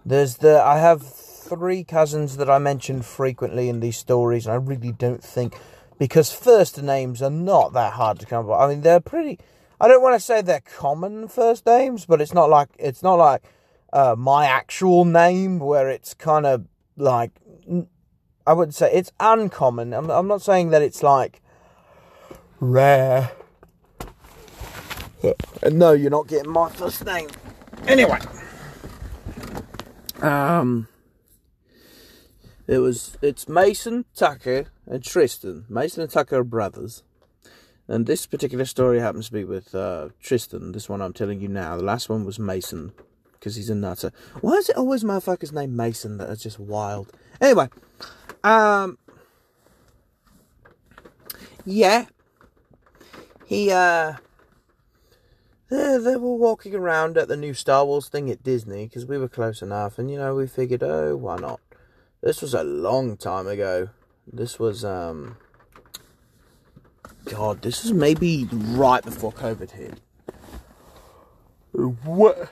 [0.04, 4.56] there's the, I have three cousins that I mention frequently in these stories, and I
[4.56, 5.56] really don't think
[5.98, 8.64] because first names are not that hard to come by.
[8.64, 9.38] I mean, they're pretty.
[9.80, 13.14] I don't want to say they're common first names, but it's not like it's not
[13.14, 13.42] like
[13.92, 17.30] uh, my actual name where it's kind of like
[18.46, 19.92] I would say it's uncommon.
[19.94, 21.40] I'm, I'm not saying that it's like
[22.60, 23.32] rare.
[25.70, 27.28] No, you're not getting my first name.
[27.86, 28.18] Anyway,
[30.22, 30.88] um,
[32.66, 35.64] it was it's Mason, Tucker, and Tristan.
[35.68, 37.02] Mason and Tucker are brothers.
[37.86, 40.72] And this particular story happens to be with uh, Tristan.
[40.72, 41.76] This one I'm telling you now.
[41.76, 42.92] The last one was Mason,
[43.32, 44.10] because he's a nutter.
[44.40, 47.12] Why is it always motherfuckers named Mason that are just wild?
[47.42, 47.68] Anyway,
[48.42, 48.96] um,
[51.66, 52.06] yeah,
[53.44, 54.14] he uh,
[55.74, 59.18] they, they were walking around at the new Star Wars thing at Disney because we
[59.18, 61.60] were close enough, and you know we figured, oh, why not?
[62.22, 63.90] This was a long time ago.
[64.32, 65.36] This was, um,
[67.26, 70.00] God, this is maybe right before COVID hit.
[71.72, 72.50] What?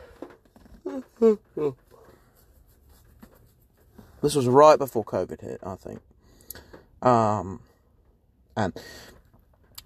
[4.20, 6.00] This was right before COVID hit, I think.
[7.00, 7.60] Um,
[8.56, 8.72] and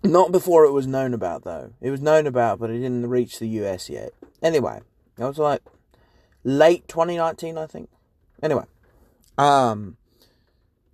[0.07, 1.73] not before it was known about, though.
[1.81, 4.13] It was known about, but it didn't reach the US yet.
[4.43, 4.81] Anyway,
[5.19, 5.63] it was like
[6.45, 7.89] late 2019, I think.
[8.43, 8.65] Anyway,
[9.39, 9.97] um,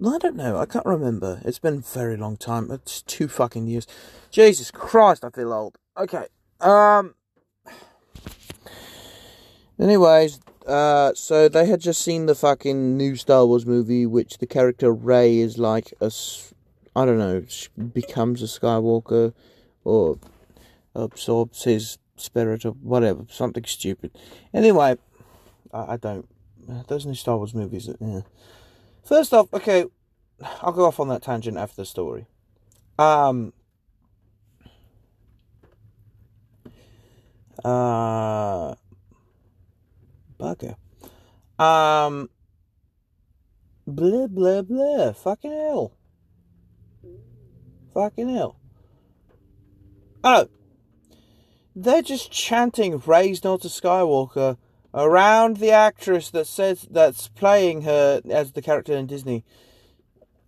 [0.05, 0.59] I don't know.
[0.59, 1.41] I can't remember.
[1.45, 2.71] It's been a very long time.
[2.71, 3.87] It's two fucking years.
[4.31, 5.79] Jesus Christ, I feel old.
[5.97, 6.27] Okay.
[6.61, 7.15] Um.
[9.81, 14.47] Anyways, uh, so they had just seen the fucking new Star Wars movie, which the
[14.47, 16.11] character Rey is like a,
[16.95, 17.45] I don't know,
[17.93, 19.33] becomes a Skywalker,
[19.85, 20.19] or
[20.95, 24.13] absorbs his spirit or whatever, something stupid.
[24.53, 24.97] Anyway,
[25.73, 26.29] I, I don't.
[26.87, 27.89] Those new Star Wars movies.
[28.01, 28.21] Yeah.
[29.05, 29.87] First off, okay,
[30.61, 32.27] I'll go off on that tangent after the story.
[32.99, 33.53] Um.
[37.65, 38.75] Uh
[40.43, 40.77] bugger.
[41.59, 42.29] Um,
[43.87, 45.13] blah, blah, blah.
[45.13, 45.93] Fucking hell.
[47.95, 48.57] Fucking hell.
[50.25, 50.49] Oh.
[51.75, 54.57] They're just chanting "Rey's not a Skywalker
[54.95, 59.45] around the actress that says that's playing her as the character in Disney.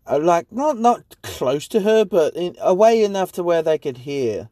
[0.07, 3.99] Uh, like not not close to her, but in, away enough to where they could
[3.99, 4.51] hear.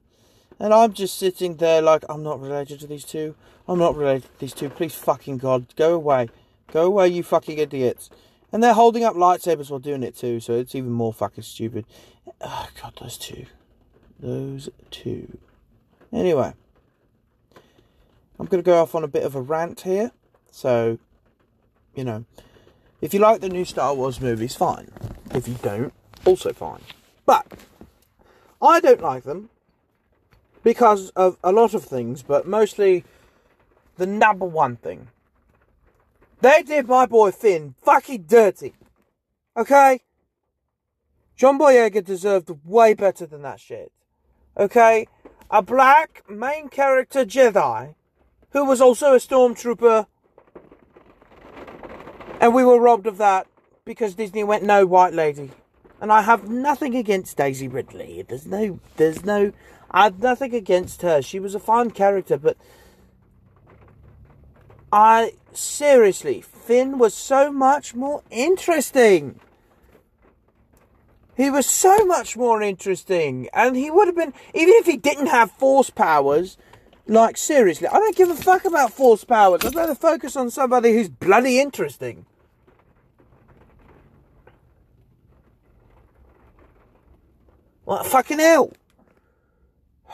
[0.59, 3.35] And I'm just sitting there like I'm not related to these two.
[3.69, 4.71] I'm not related to these two.
[4.71, 6.29] Please fucking God, go away.
[6.73, 8.09] Go away, you fucking idiots.
[8.51, 11.87] And they're holding up lightsabers while doing it too, so it's even more fucking stupid.
[12.41, 13.47] Oh, God, those two.
[14.19, 15.39] Those two.
[16.13, 16.55] Anyway.
[18.39, 20.11] I'm going to go off on a bit of a rant here.
[20.51, 20.99] So,
[21.95, 22.25] you know,
[23.01, 24.91] if you like the new Star Wars movies, fine.
[25.33, 25.93] If you don't,
[26.25, 26.81] also fine.
[27.25, 27.47] But,
[28.61, 29.51] I don't like them
[30.63, 33.05] because of a lot of things, but mostly
[33.97, 35.09] the number one thing.
[36.41, 38.75] They did my boy Finn fucking dirty.
[39.57, 40.01] Okay?
[41.43, 43.91] John Boyega deserved way better than that shit.
[44.57, 45.09] Okay?
[45.51, 47.97] A black main character Jedi
[48.51, 50.07] who was also a stormtrooper.
[52.41, 53.49] And we were robbed of that
[53.85, 55.51] because Disney went no white lady.
[56.01, 58.23] And I have nothing against Daisy Ridley.
[58.23, 59.51] There's no there's no
[59.91, 61.23] I have nothing against her.
[61.23, 62.57] She was a fine character, but
[64.93, 69.41] I seriously, Finn was so much more interesting.
[71.37, 75.29] He was so much more interesting, and he would have been even if he didn't
[75.29, 76.57] have force powers.
[77.07, 79.65] Like seriously, I don't give a fuck about force powers.
[79.65, 82.27] I'd rather focus on somebody who's bloody interesting.
[87.85, 88.73] What fucking hell?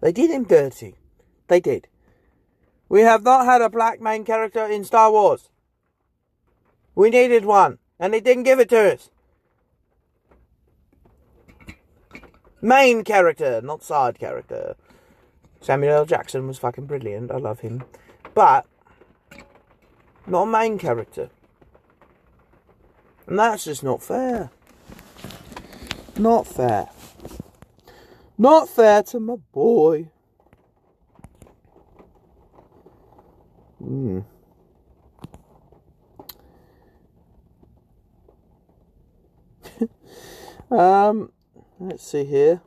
[0.00, 0.94] They did him dirty.
[1.48, 1.88] They did.
[2.88, 5.50] We have not had a black main character in Star Wars.
[6.94, 9.10] We needed one, and they didn't give it to us.
[12.60, 14.76] Main character, not side character.
[15.60, 16.06] Samuel L.
[16.06, 17.30] Jackson was fucking brilliant.
[17.30, 17.84] I love him.
[18.34, 18.66] But,
[20.26, 21.30] not a main character.
[23.26, 24.50] And that's just not fair.
[26.16, 26.88] Not fair.
[28.36, 30.08] Not fair to my boy.
[33.78, 34.20] Hmm.
[40.70, 41.30] um,
[41.78, 42.60] let's see here.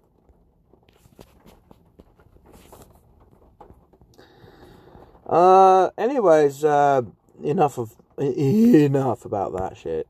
[5.31, 7.01] Uh, anyways, uh,
[7.41, 10.07] enough of enough about that shit.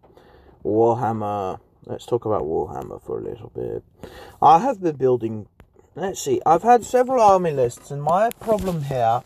[0.63, 1.59] Warhammer.
[1.85, 3.83] Let's talk about Warhammer for a little bit.
[4.41, 5.47] I have been building.
[5.95, 6.41] Let's see.
[6.45, 9.21] I've had several army lists, and my problem here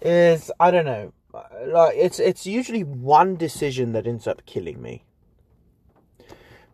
[0.00, 1.12] is I don't know.
[1.32, 5.04] Like it's it's usually one decision that ends up killing me.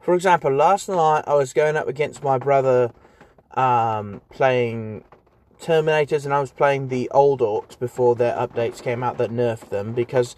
[0.06, 2.92] For example, last night I was going up against my brother
[3.54, 5.02] um, playing
[5.60, 9.70] Terminators, and I was playing the old Orks before their updates came out that nerfed
[9.70, 10.36] them because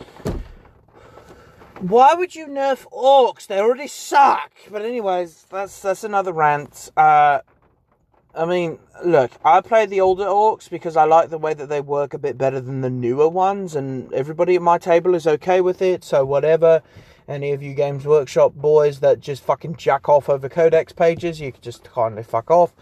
[1.80, 3.46] why would you nerf Orks?
[3.46, 4.50] They already suck.
[4.70, 6.90] But anyways, that's that's another rant.
[6.96, 7.40] Uh,
[8.34, 11.82] I mean, look, I play the older Orks because I like the way that they
[11.82, 15.60] work a bit better than the newer ones, and everybody at my table is okay
[15.60, 16.04] with it.
[16.04, 16.82] So whatever.
[17.28, 21.52] Any of you Games Workshop boys that just fucking jack off over codex pages, you
[21.52, 22.72] can just kindly fuck off.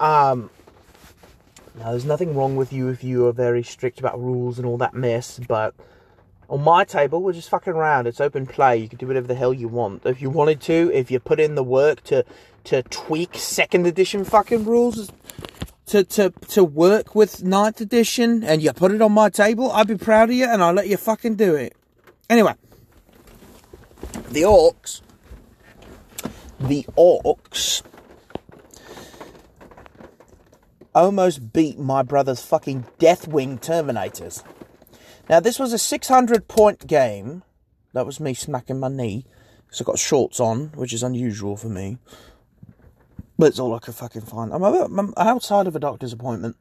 [0.00, 0.50] Um,
[1.78, 4.78] now, there's nothing wrong with you if you are very strict about rules and all
[4.78, 5.74] that mess, but
[6.52, 8.06] On my table, we're just fucking around.
[8.06, 8.76] It's open play.
[8.76, 10.04] You can do whatever the hell you want.
[10.04, 12.26] If you wanted to, if you put in the work to
[12.64, 15.10] to tweak second edition fucking rules
[15.86, 19.88] to, to, to work with ninth edition and you put it on my table, I'd
[19.88, 21.74] be proud of you and I'll let you fucking do it.
[22.28, 22.54] Anyway,
[24.30, 25.02] the Orks,
[26.60, 27.82] the Orks
[30.94, 34.42] almost beat my brother's fucking Deathwing Terminators.
[35.28, 37.42] Now, this was a 600 point game.
[37.92, 39.26] That was me smacking my knee
[39.66, 41.98] because I got shorts on, which is unusual for me.
[43.38, 44.52] But it's all I could fucking find.
[44.52, 46.56] I'm, I'm outside of a doctor's appointment.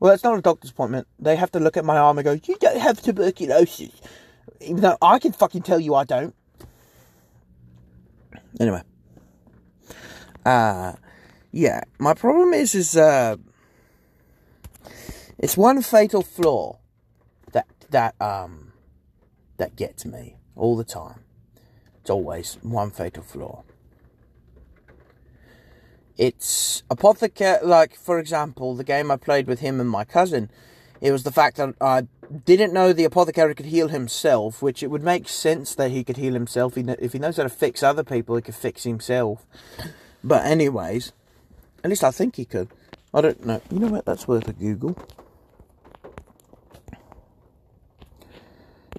[0.00, 1.08] Well, it's not a doctor's appointment.
[1.18, 4.00] They have to look at my arm and go, You don't have tuberculosis.
[4.60, 6.34] Even though I can fucking tell you I don't.
[8.60, 8.82] Anyway.
[10.44, 10.94] Uh,
[11.52, 11.82] yeah.
[11.98, 13.36] My problem is, is, uh,
[15.38, 16.78] it's one fatal flaw
[17.52, 18.72] that, that, um,
[19.56, 21.20] that gets me all the time.
[22.00, 23.64] It's always one fatal flaw
[26.18, 30.50] it's apothecary like for example the game i played with him and my cousin
[31.00, 32.06] it was the fact that i
[32.44, 36.18] didn't know the apothecary could heal himself which it would make sense that he could
[36.18, 36.76] heal himself.
[36.76, 39.46] If he knows how to fix other people he could fix himself.
[40.22, 41.12] But anyways
[41.82, 42.68] at least i think he could.
[43.14, 43.62] I don't know.
[43.70, 44.04] You know what?
[44.04, 44.94] That's worth a google.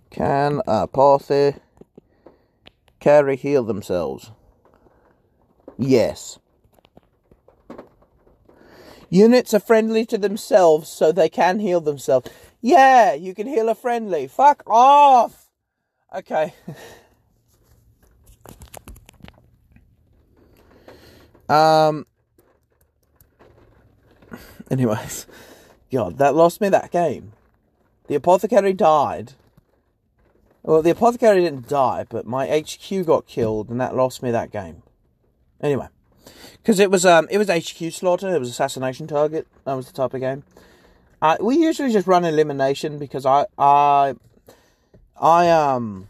[0.09, 1.61] Can apothecary
[3.37, 4.31] heal themselves?
[5.77, 6.39] Yes
[9.09, 12.29] Units are friendly to themselves, so they can heal themselves.
[12.61, 14.27] Yeah, you can heal a friendly.
[14.27, 15.49] Fuck off!
[16.15, 16.53] Okay.
[21.49, 22.05] um.
[24.69, 25.25] Anyways,
[25.91, 27.33] God, that lost me that game.
[28.07, 29.33] The apothecary died.
[30.61, 34.51] Well, the apothecary didn't die, but my HQ got killed, and that lost me that
[34.51, 34.83] game.
[35.61, 35.87] Anyway
[36.61, 38.33] because it was um it was HQ slaughter.
[38.33, 39.47] It was assassination target.
[39.65, 40.43] That was the type of game.
[41.21, 44.15] Uh, we usually just run elimination because I I
[45.19, 46.07] I um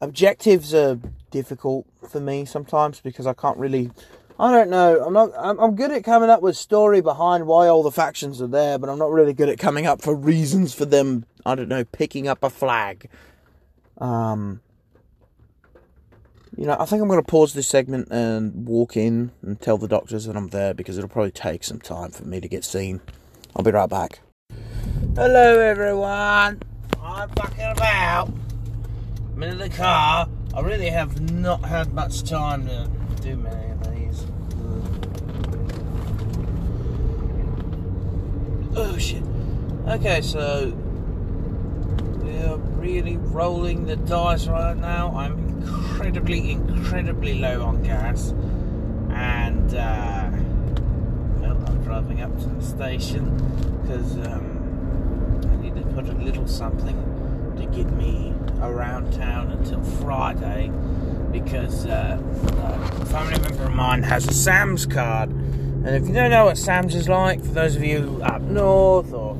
[0.00, 0.98] objectives are
[1.30, 3.90] difficult for me sometimes because I can't really.
[4.38, 5.04] I don't know.
[5.04, 5.30] I'm not.
[5.38, 8.78] I'm, I'm good at coming up with story behind why all the factions are there,
[8.78, 11.24] but I'm not really good at coming up for reasons for them.
[11.46, 13.08] I don't know, picking up a flag.
[13.98, 14.60] Um,
[16.56, 19.76] you know, I think I'm going to pause this segment and walk in and tell
[19.76, 22.64] the doctors that I'm there because it'll probably take some time for me to get
[22.64, 23.00] seen.
[23.56, 24.20] I'll be right back.
[25.16, 26.62] Hello, everyone.
[27.02, 28.32] I'm fucking about.
[29.34, 30.28] I'm in the car.
[30.54, 32.88] I really have not had much time to
[33.20, 34.26] do many of these.
[38.76, 39.22] Oh shit.
[39.88, 40.72] Okay, so
[42.22, 45.12] we're really rolling the dice right now.
[45.16, 48.30] I'm incredibly, incredibly low on gas,
[49.10, 50.30] and uh,
[51.40, 53.36] well, I'm driving up to the station
[53.82, 56.96] because um, I need to put a little something
[57.56, 60.70] to get me around town until Friday
[61.32, 62.18] because uh,
[63.00, 65.30] a family member of mine has a Sam's card.
[65.30, 69.12] And if you don't know what Sam's is like, for those of you up north
[69.12, 69.36] or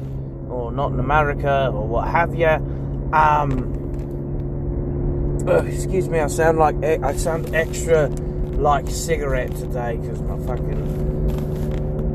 [0.48, 2.48] or not in America or what have you,
[3.12, 3.73] um,
[5.46, 10.72] oh, excuse me, I sound like I sound extra like cigarette today because my fucking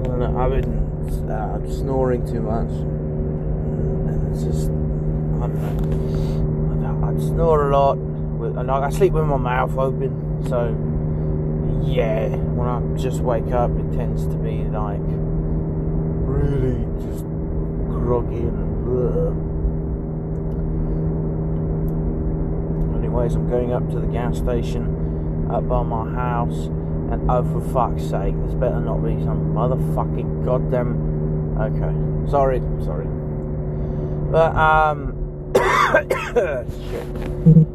[0.03, 7.05] I don't know, I've been uh, snoring too much, and it's just I don't know.
[7.05, 10.69] I, I snore a lot, with, and I sleep with my mouth open, so
[11.85, 14.99] yeah, when I just wake up, it tends to be like
[16.25, 19.48] really just groggy and.
[23.09, 27.59] Anyways, I'm going up to the gas station up by my house, and oh, for
[27.73, 31.57] fuck's sake, this better not be some motherfucking goddamn.
[31.59, 33.07] Okay, sorry, sorry,
[34.31, 35.15] but um.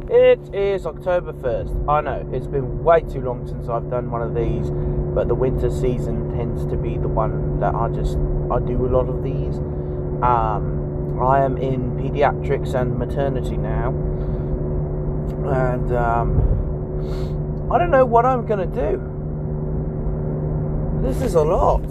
[0.09, 1.89] it is October 1st.
[1.89, 4.71] I know it's been way too long since I've done one of these,
[5.13, 8.15] but the winter season tends to be the one that I just
[8.49, 9.57] I do a lot of these.
[10.23, 13.91] Um, I am in pediatrics and maternity now,
[15.31, 19.11] and um, I don't know what I'm going to do.
[21.01, 21.87] This is a lot.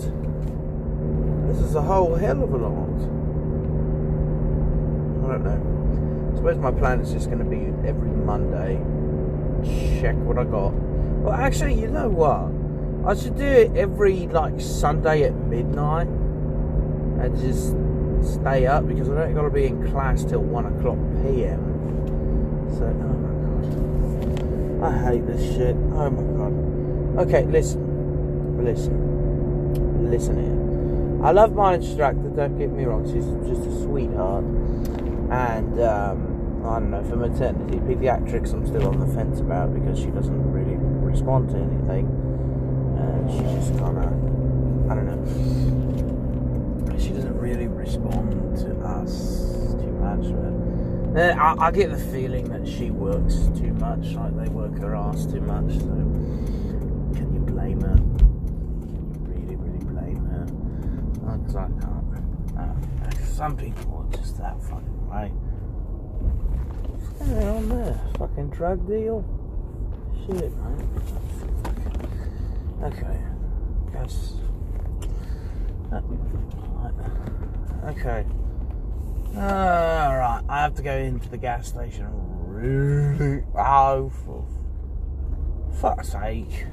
[1.49, 2.95] This is a whole hell of a lot.
[5.25, 6.31] I don't know.
[6.33, 8.77] I suppose my plan is just going to be every Monday,
[10.01, 10.73] check what I got.
[10.73, 12.51] Well, actually, you know what?
[13.09, 17.75] I should do it every like Sunday at midnight and just
[18.35, 21.74] stay up because I don't got to be in class till one o'clock p.m
[22.73, 22.93] So, oh
[23.25, 23.33] my
[24.81, 24.95] god.
[24.95, 25.77] I hate this shit.
[25.77, 27.29] Oh my god.
[27.29, 28.65] Okay, listen.
[28.65, 30.11] Listen.
[30.11, 30.65] Listen here.
[31.25, 34.45] I love my instructor, don't get me wrong, she's just a sweetheart.
[34.45, 39.99] And, um, I don't know, for maternity, pediatrics, I'm still on the fence about because
[39.99, 42.07] she doesn't really respond to anything.
[42.99, 44.13] And she just kind of,
[44.91, 46.99] I don't know.
[46.99, 50.31] She doesn't really respond to us too much.
[50.31, 50.64] But
[51.15, 54.97] Uh, I, I get the feeling that she works too much, like they work her
[54.97, 55.73] ass too much.
[55.79, 55.87] So
[57.15, 57.95] can you blame her?
[57.95, 60.45] Can you really, really blame her?
[61.29, 62.59] Uh, because I can't.
[62.59, 62.75] Uh,
[63.27, 65.29] some people are just that fucking way.
[66.89, 68.01] What's going on there?
[68.19, 69.25] Fucking drug deal?
[70.27, 70.77] Shit, man.
[72.83, 73.21] Okay.
[73.93, 74.33] That's.
[75.93, 76.01] Uh,
[77.87, 78.27] okay.
[79.37, 82.07] Uh, Alright, I have to go into the gas station.
[82.47, 83.43] Really?
[83.57, 84.45] Oh, for
[85.81, 86.67] fuck's sake.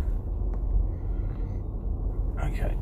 [2.44, 2.76] Okay.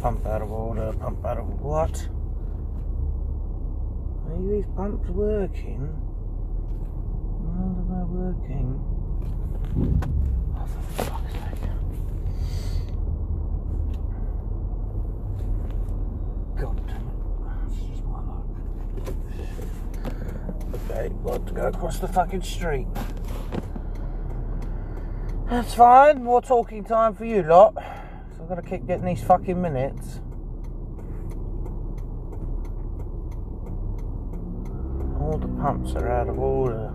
[0.00, 2.08] Pump out of order, pump out of what?
[4.28, 5.88] Are these pumps working?
[7.40, 8.80] Why are they working?
[10.56, 11.68] Oh, for fuck's sake.
[16.60, 17.02] God damn it.
[17.44, 18.46] That's just my luck.
[21.04, 22.86] Okay, got to go across the fucking street.
[25.50, 26.24] That's fine.
[26.24, 27.74] More talking time for you lot.
[28.36, 30.20] So got to keep getting these fucking minutes.
[35.20, 36.94] All the pumps are out of order.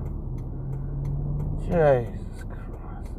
[1.62, 3.12] Jesus Christ.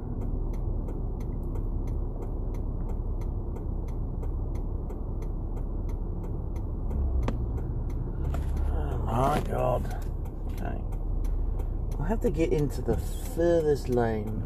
[8.66, 10.09] Oh my god.
[12.10, 12.96] I have to get into the
[13.36, 14.42] furthest lane.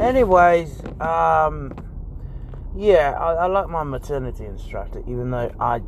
[0.00, 1.74] Anyways, um,
[2.76, 5.80] yeah, I, I like my maternity instructor, even though I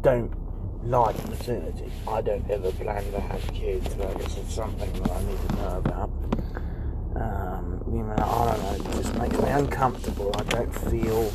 [0.00, 0.32] don't
[0.88, 1.92] like maternity.
[2.08, 5.56] I don't ever plan to have kids, but this is something that I need to
[5.56, 6.10] know about.
[7.14, 10.32] Um, you know, I don't know, it just makes me uncomfortable.
[10.34, 11.30] I don't feel,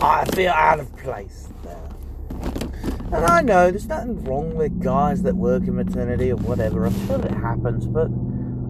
[0.00, 1.88] I feel out of place there.
[3.12, 6.86] And I know there's nothing wrong with guys that work in maternity or whatever.
[6.86, 8.08] I'm sure it happens, but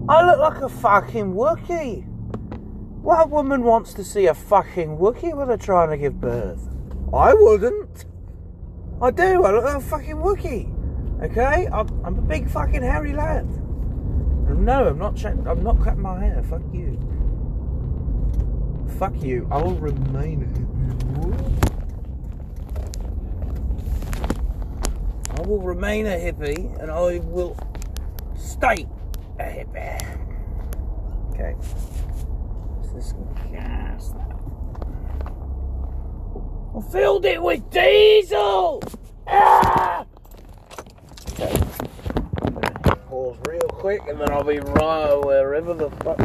[0.09, 2.05] I look like a fucking Wookie.
[3.01, 6.67] What woman wants to see a fucking Wookie when they're trying to give birth?
[7.13, 8.05] I wouldn't.
[9.01, 9.43] I do.
[9.43, 11.23] I look like a fucking Wookie.
[11.23, 11.67] Okay?
[11.71, 13.47] I'm, I'm a big fucking hairy lad.
[14.49, 15.15] No, I'm not.
[15.15, 16.43] Ch- I'm not cutting my hair.
[16.43, 16.99] Fuck you.
[19.03, 19.45] Fuck you.
[19.51, 21.77] I will remain a hippie.
[25.37, 27.57] I will remain a hippie, and I will
[28.37, 28.87] stay
[29.39, 29.99] a hippie.
[31.31, 31.53] Okay.
[32.95, 33.13] This
[33.51, 34.13] gas.
[36.73, 38.81] I filled it with diesel.
[39.27, 40.05] Ah!
[41.33, 41.61] Okay.
[43.09, 46.19] Pause real quick, and then I'll be right wherever the fuck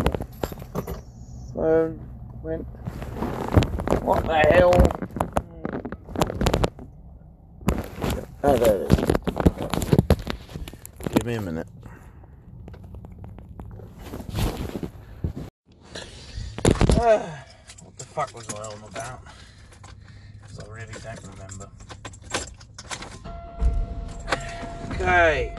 [1.52, 2.66] phone went.
[4.02, 4.72] What the hell?
[8.44, 8.98] Oh, there it is.
[11.12, 11.66] Give me a minute.
[17.00, 17.44] Ah,
[17.82, 19.20] what the fuck was I on about?
[20.42, 21.68] Because I really don't remember.
[24.90, 25.54] Okay.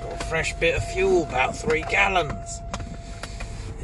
[0.00, 2.60] Got a fresh bit of fuel, about three gallons.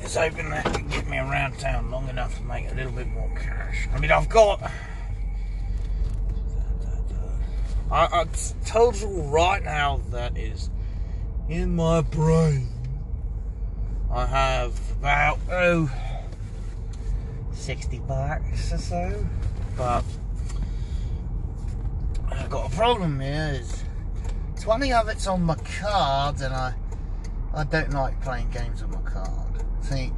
[0.01, 0.74] Let's open that can get
[1.15, 3.89] me around town long enough to make a little bit more cash.
[3.95, 4.63] I mean, I've got.
[7.91, 8.27] I, I
[8.65, 10.71] told you right now that is
[11.49, 12.69] in my brain.
[14.11, 15.91] I have about oh
[17.53, 19.27] 60 bucks or so,
[19.77, 20.05] but
[22.31, 23.85] I've got a problem here is
[24.61, 26.75] 20 of it's on my card and I
[27.53, 29.65] I don't like playing games on my card.
[29.83, 30.13] See,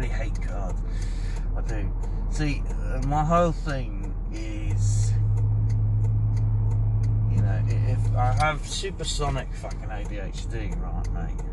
[0.00, 0.80] really hate cards.
[1.56, 1.92] I do.
[2.30, 5.12] See, uh, my whole thing is
[7.30, 11.44] you know, if I have supersonic fucking ADHD, right, mate,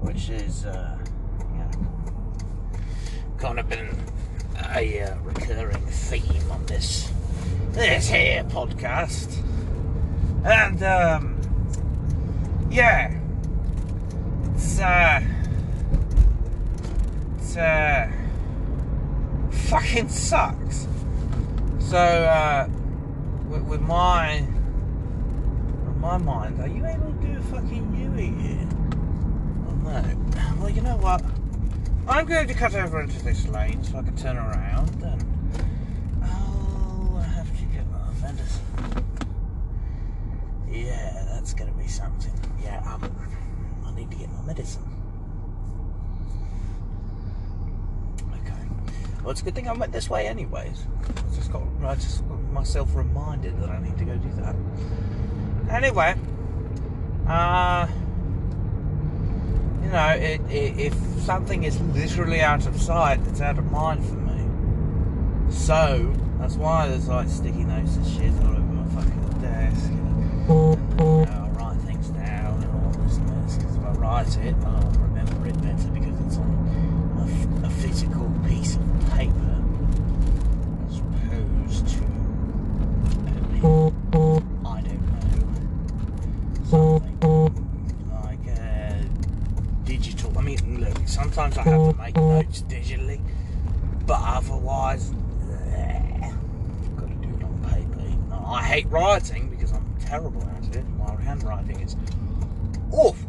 [0.00, 0.98] which is, uh,
[1.40, 2.78] you know,
[3.38, 3.88] kind of been
[4.74, 7.10] a uh, recurring theme on this
[7.70, 9.42] this here podcast,
[10.44, 11.40] and um,
[12.70, 13.18] yeah,
[14.54, 15.20] it's uh,
[17.56, 18.06] uh,
[19.50, 20.86] fucking sucks.
[21.78, 22.68] So, uh,
[23.48, 24.40] with, with my
[25.86, 28.68] with my mind, are you able to do a fucking Yui here?
[29.68, 30.60] Oh no.
[30.60, 31.22] Well, you know what?
[32.06, 35.24] I'm going to cut over into this lane so I can turn around and
[36.22, 38.64] I'll have to get my medicine.
[40.70, 42.32] Yeah, that's going to be something.
[42.62, 43.10] Yeah, um,
[43.86, 44.82] I need to get my medicine.
[48.32, 48.68] Okay.
[49.24, 50.84] Well, it's a good thing I went this way, anyways.
[51.08, 54.54] I just got, I just got myself reminded that I need to go do that.
[55.70, 56.14] Anyway,
[57.26, 57.86] uh,
[59.82, 64.04] you know, it, it, if something is literally out of sight, it's out of mind
[64.04, 65.50] for me.
[65.50, 69.86] So that's why there's like sticky notes and shit all over my fucking desk.
[69.90, 73.56] And, and, you know, I write things down and all this mess.
[73.56, 76.50] Because if I write it, I'll remember it better because it's on
[77.18, 79.62] a, f- a physical piece of paper
[80.88, 82.04] as opposed to
[83.62, 83.66] a,
[84.66, 85.24] I don't know
[86.66, 88.94] something like uh,
[89.84, 90.38] digital.
[90.38, 93.20] I mean, look, sometimes I have to make notes digitally,
[94.06, 95.12] but otherwise,
[95.74, 98.00] eh, I've got to do it on paper.
[98.00, 100.84] Even though I hate writing because I'm terrible at it.
[100.98, 101.94] My handwriting is
[102.90, 103.28] awful.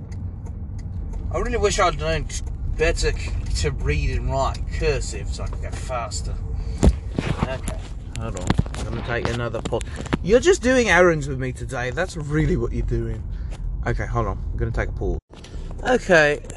[1.31, 2.25] I really wish I'd known
[2.77, 3.31] better c-
[3.61, 6.33] to read and write cursive so I could go faster.
[7.43, 7.77] Okay,
[8.17, 8.45] hold on.
[8.77, 9.83] I'm gonna take another pot.
[10.23, 11.91] You're just doing errands with me today.
[11.91, 13.21] That's really what you're doing.
[13.85, 14.39] Okay, hold on.
[14.51, 15.19] I'm gonna take a pause.
[15.87, 16.54] Okay, so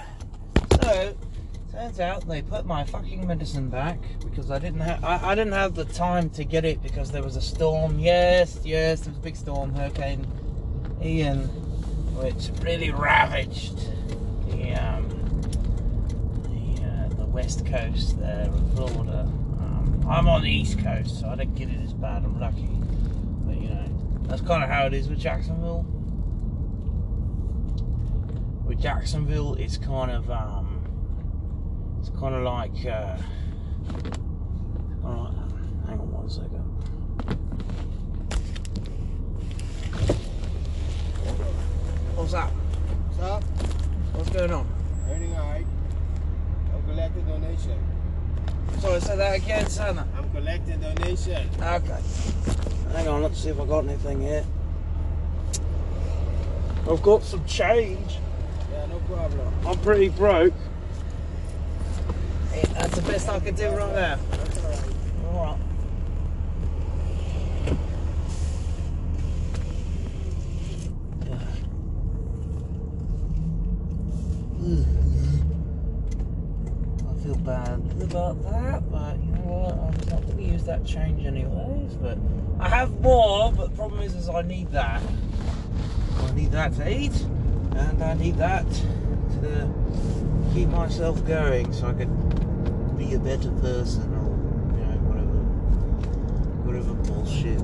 [1.89, 5.55] turns out they put my fucking medicine back because I didn't have I, I didn't
[5.55, 7.99] have the time to get it because there was a storm.
[7.99, 10.27] Yes, yes, there was a big storm, Hurricane
[11.03, 11.45] Ian,
[12.21, 13.79] which really ravaged
[14.51, 15.09] the um,
[16.43, 19.21] the, uh, the west coast there of Florida.
[19.21, 22.23] Um, I'm on the east coast, so I don't get it as bad.
[22.23, 22.69] I'm lucky,
[23.47, 23.89] but you know
[24.25, 25.87] that's kind of how it is with Jacksonville.
[28.67, 30.58] With Jacksonville, it's kind of um,
[32.09, 32.87] it's kind of like.
[32.87, 33.17] Uh,
[35.05, 35.35] all right,
[35.87, 36.65] hang on one second.
[42.15, 42.51] What's up?
[42.51, 43.45] What's up?
[44.15, 44.67] What's going on?
[45.09, 45.67] Everything alright?
[46.75, 47.79] I'm collecting donation.
[48.81, 50.07] Sorry, say that again, Santa.
[50.17, 51.49] I'm collecting donation.
[51.61, 52.01] Okay.
[52.93, 54.45] Hang on, let's see if I got anything here.
[56.91, 58.19] I've got some change.
[58.73, 59.55] Yeah, no problem.
[59.67, 60.55] I'm pretty broke.
[62.53, 64.19] That's the best I can do right now.
[65.27, 65.59] Alright.
[77.09, 79.75] I feel bad about that, but you know what?
[79.75, 81.95] I'm not going to use that change anyways.
[81.95, 82.19] But
[82.61, 85.03] I have more, but the problem is, is I need that.
[86.17, 87.15] I need that to eat,
[87.77, 88.67] and I need that
[89.41, 89.73] to
[90.53, 92.28] keep myself going so I could
[92.99, 94.29] be a better person or
[94.77, 95.39] you know whatever
[96.67, 97.61] whatever bullshit.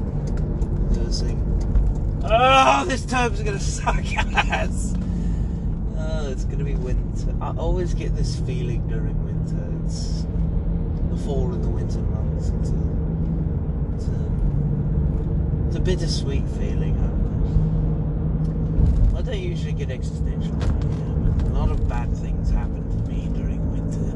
[2.27, 4.95] Oh, this term's gonna suck ass.
[5.99, 7.35] Oh, it's gonna be winter.
[7.41, 9.85] I always get this feeling during winter.
[9.85, 10.25] It's
[11.11, 12.49] the fall and the winter months.
[12.49, 12.75] It's a,
[13.95, 16.95] it's a, it's a bittersweet feeling.
[19.17, 24.11] I don't usually get existential, a lot of bad things happen to me during winter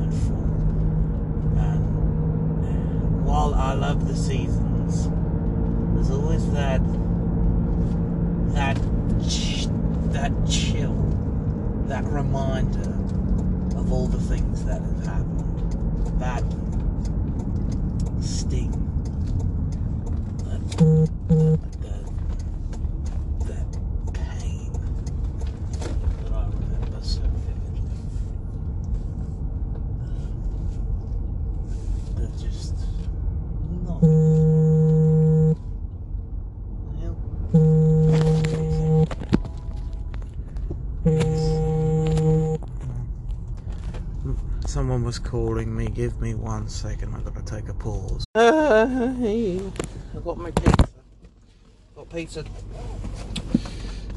[0.00, 0.44] and fall.
[1.58, 3.24] And
[3.54, 5.08] I love the seasons,
[5.94, 6.80] there's always that
[8.54, 8.76] that
[10.12, 10.94] that chill,
[11.86, 12.90] that reminder
[13.78, 16.20] of all the things that have happened.
[16.20, 16.42] That
[18.22, 18.70] sting.
[20.44, 20.60] That,
[21.28, 21.60] that,
[23.46, 23.78] that
[24.14, 24.72] pain
[25.80, 27.82] that I remember so vividly.
[32.16, 32.74] They're just
[33.84, 34.02] not.
[37.52, 38.24] Well,
[44.66, 45.88] Someone was calling me.
[45.88, 47.12] Give me one second.
[47.12, 48.24] I've got to take a pause.
[48.36, 48.86] Uh,
[50.14, 50.88] I've got my pizza.
[51.96, 52.44] Got pizza.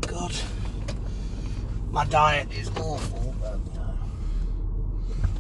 [0.06, 0.32] God,
[1.90, 3.36] my diet is awful.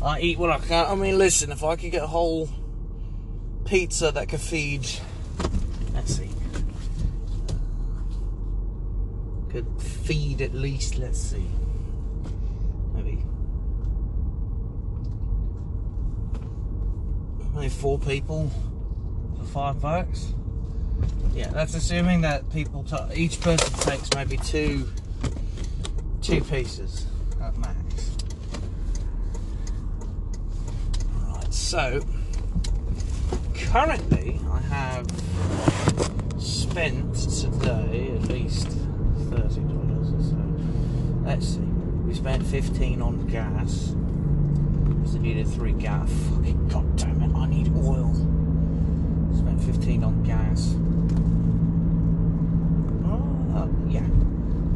[0.01, 0.87] I eat what I can.
[0.87, 2.49] I mean, listen, if I could get a whole
[3.65, 4.87] pizza that could feed.
[5.93, 6.31] Let's see.
[9.51, 10.97] Could feed at least.
[10.97, 11.45] Let's see.
[12.95, 13.21] Maybe
[17.67, 18.49] only four people
[19.37, 20.33] for five bucks.
[21.33, 24.87] Yeah, that's assuming that people each person takes maybe two
[26.21, 27.05] two pieces
[27.41, 28.11] at max.
[31.27, 32.01] Right, so
[33.53, 35.07] currently I have
[36.39, 38.67] spent today at least
[39.29, 40.41] thirty dollars or so.
[41.25, 41.59] Let's see.
[41.59, 43.93] We spent fifteen on gas.
[45.07, 46.11] I needed three gas.
[46.29, 47.06] Fucking god damn it, I
[47.57, 48.13] need oil.
[49.37, 50.75] Spent fifteen on gas.
[53.59, 54.05] Oh, yeah.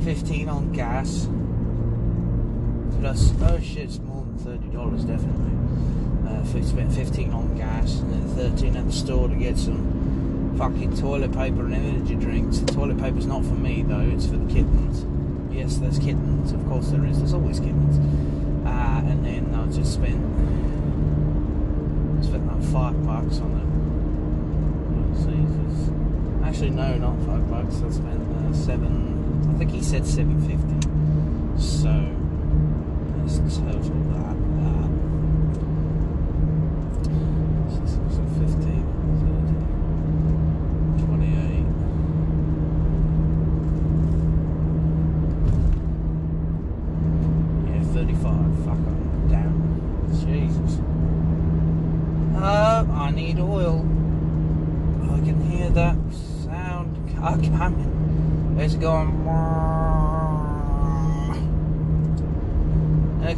[0.03, 1.27] 15 on gas.
[2.99, 5.51] Plus, oh shit, it's more than $30 definitely.
[6.27, 10.97] Uh, spent 15 on gas and then 13 at the store to get some fucking
[10.97, 12.59] toilet paper and energy drinks.
[12.59, 15.05] The toilet paper's not for me though, it's for the kittens.
[15.53, 17.97] Yes, there's kittens, of course there is, there's always kittens.
[18.65, 20.19] Uh, and then I just spent
[22.71, 23.67] five bucks on it.
[26.43, 27.81] Actually, no, not five bucks.
[27.81, 29.49] I spent uh, seven.
[29.53, 30.79] I think he said seven fifty.
[31.61, 31.89] So
[33.21, 33.81] let's total
[34.11, 34.35] that.
[34.59, 34.87] Uh,
[37.69, 38.83] so- so- so 15,
[40.97, 41.65] 30, 28.
[47.67, 48.65] Yeah, 35.
[48.65, 49.53] Fuck, I'm down.
[50.25, 50.79] Jesus.
[52.35, 53.85] Uh, I need oil.
[55.11, 55.19] I
[55.75, 55.95] that
[56.43, 58.57] sound car coming.
[58.59, 59.11] It's going.
[63.21, 63.35] Okay.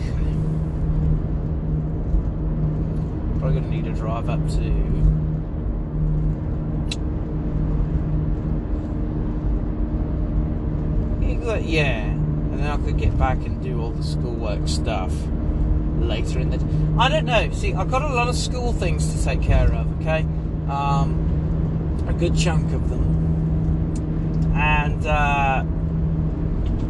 [3.38, 4.84] Probably gonna need to drive up to.
[11.74, 15.12] Yeah, and then I could get back and do all the schoolwork stuff
[16.00, 17.02] later in the.
[17.02, 17.52] I don't know.
[17.52, 20.02] See, I've got a lot of school things to take care of.
[20.02, 20.26] Okay,
[20.70, 21.23] um,
[22.08, 25.64] a good chunk of them, and uh,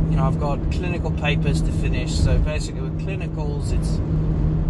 [0.09, 2.13] you know I've got clinical papers to finish.
[2.13, 3.99] So basically, with clinicals, it's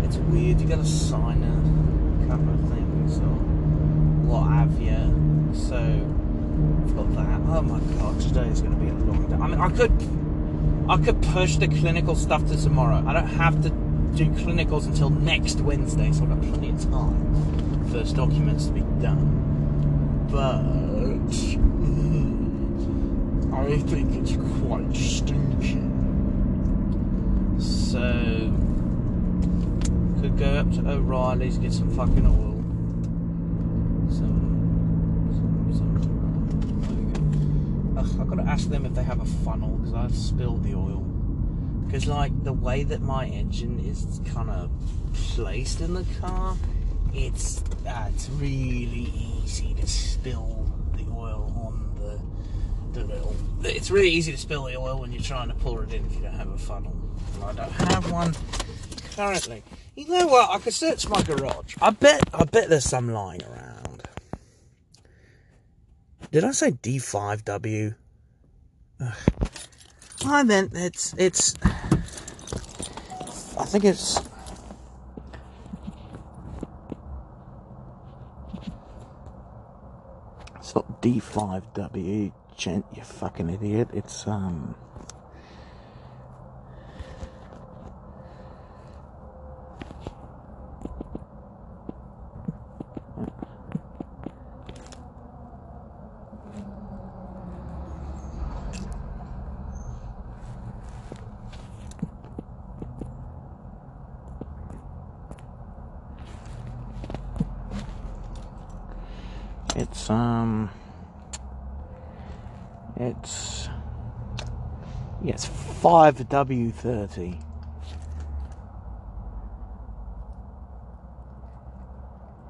[0.05, 0.61] it's weird.
[0.61, 3.35] You got to sign a couple of things or
[4.29, 5.53] what have you.
[5.53, 7.41] So I've got that.
[7.49, 9.35] Oh my god, today is going to be a long day.
[9.35, 9.91] I mean, I could
[10.89, 13.03] I could push the clinical stuff to tomorrow.
[13.07, 17.63] I don't have to do clinicals until next Wednesday, so I've got plenty of time
[17.93, 19.42] those documents to be done.
[20.33, 20.65] But
[23.53, 25.79] I think it's quite stinky.
[27.59, 28.51] So
[30.19, 32.63] could go up to O'Reilly's get some fucking oil.
[37.95, 40.63] Uh, Ugh, I've got to ask them if they have a funnel because I've spilled
[40.63, 41.01] the oil.
[41.85, 44.71] Because like the way that my engine is kind of
[45.13, 46.57] placed in the car,
[47.13, 49.11] it's uh, it's really
[49.43, 53.35] easy to spill the oil on the the little.
[53.63, 56.15] It's really easy to spill the oil when you're trying to pour it in if
[56.15, 56.95] you don't have a funnel.
[57.43, 58.33] I don't have one
[59.15, 59.63] currently.
[59.95, 60.49] You know what?
[60.49, 61.75] I could search my garage.
[61.81, 64.03] I bet I bet there's some lying around.
[66.31, 67.95] Did I say D5W?
[69.01, 69.13] Ugh.
[70.25, 71.55] I meant it's it's.
[71.63, 71.69] I
[73.65, 74.19] think it's.
[80.73, 83.89] It's not D5W, gent, you fucking idiot.
[83.93, 84.73] It's um.
[115.83, 117.43] 5W30.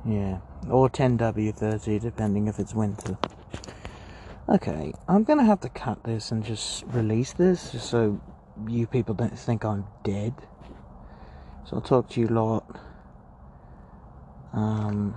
[0.05, 0.37] Yeah,
[0.69, 3.17] or 10W30, depending if it's winter.
[4.47, 8.21] Okay, I'm gonna have to cut this and just release this, just so
[8.67, 10.35] you people don't think I'm dead.
[11.65, 12.79] So I'll talk to you lot.
[14.53, 15.15] Um,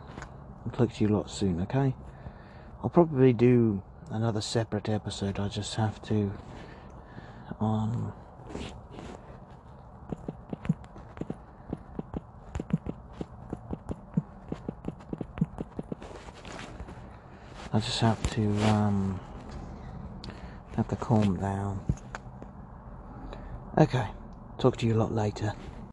[0.64, 1.94] I'll talk to you lot soon, okay?
[2.82, 6.32] I'll probably do another separate episode, I just have to
[17.72, 19.20] I just have to um
[20.76, 21.80] have to calm down.
[23.78, 24.06] Okay.
[24.58, 25.52] Talk to you a lot later.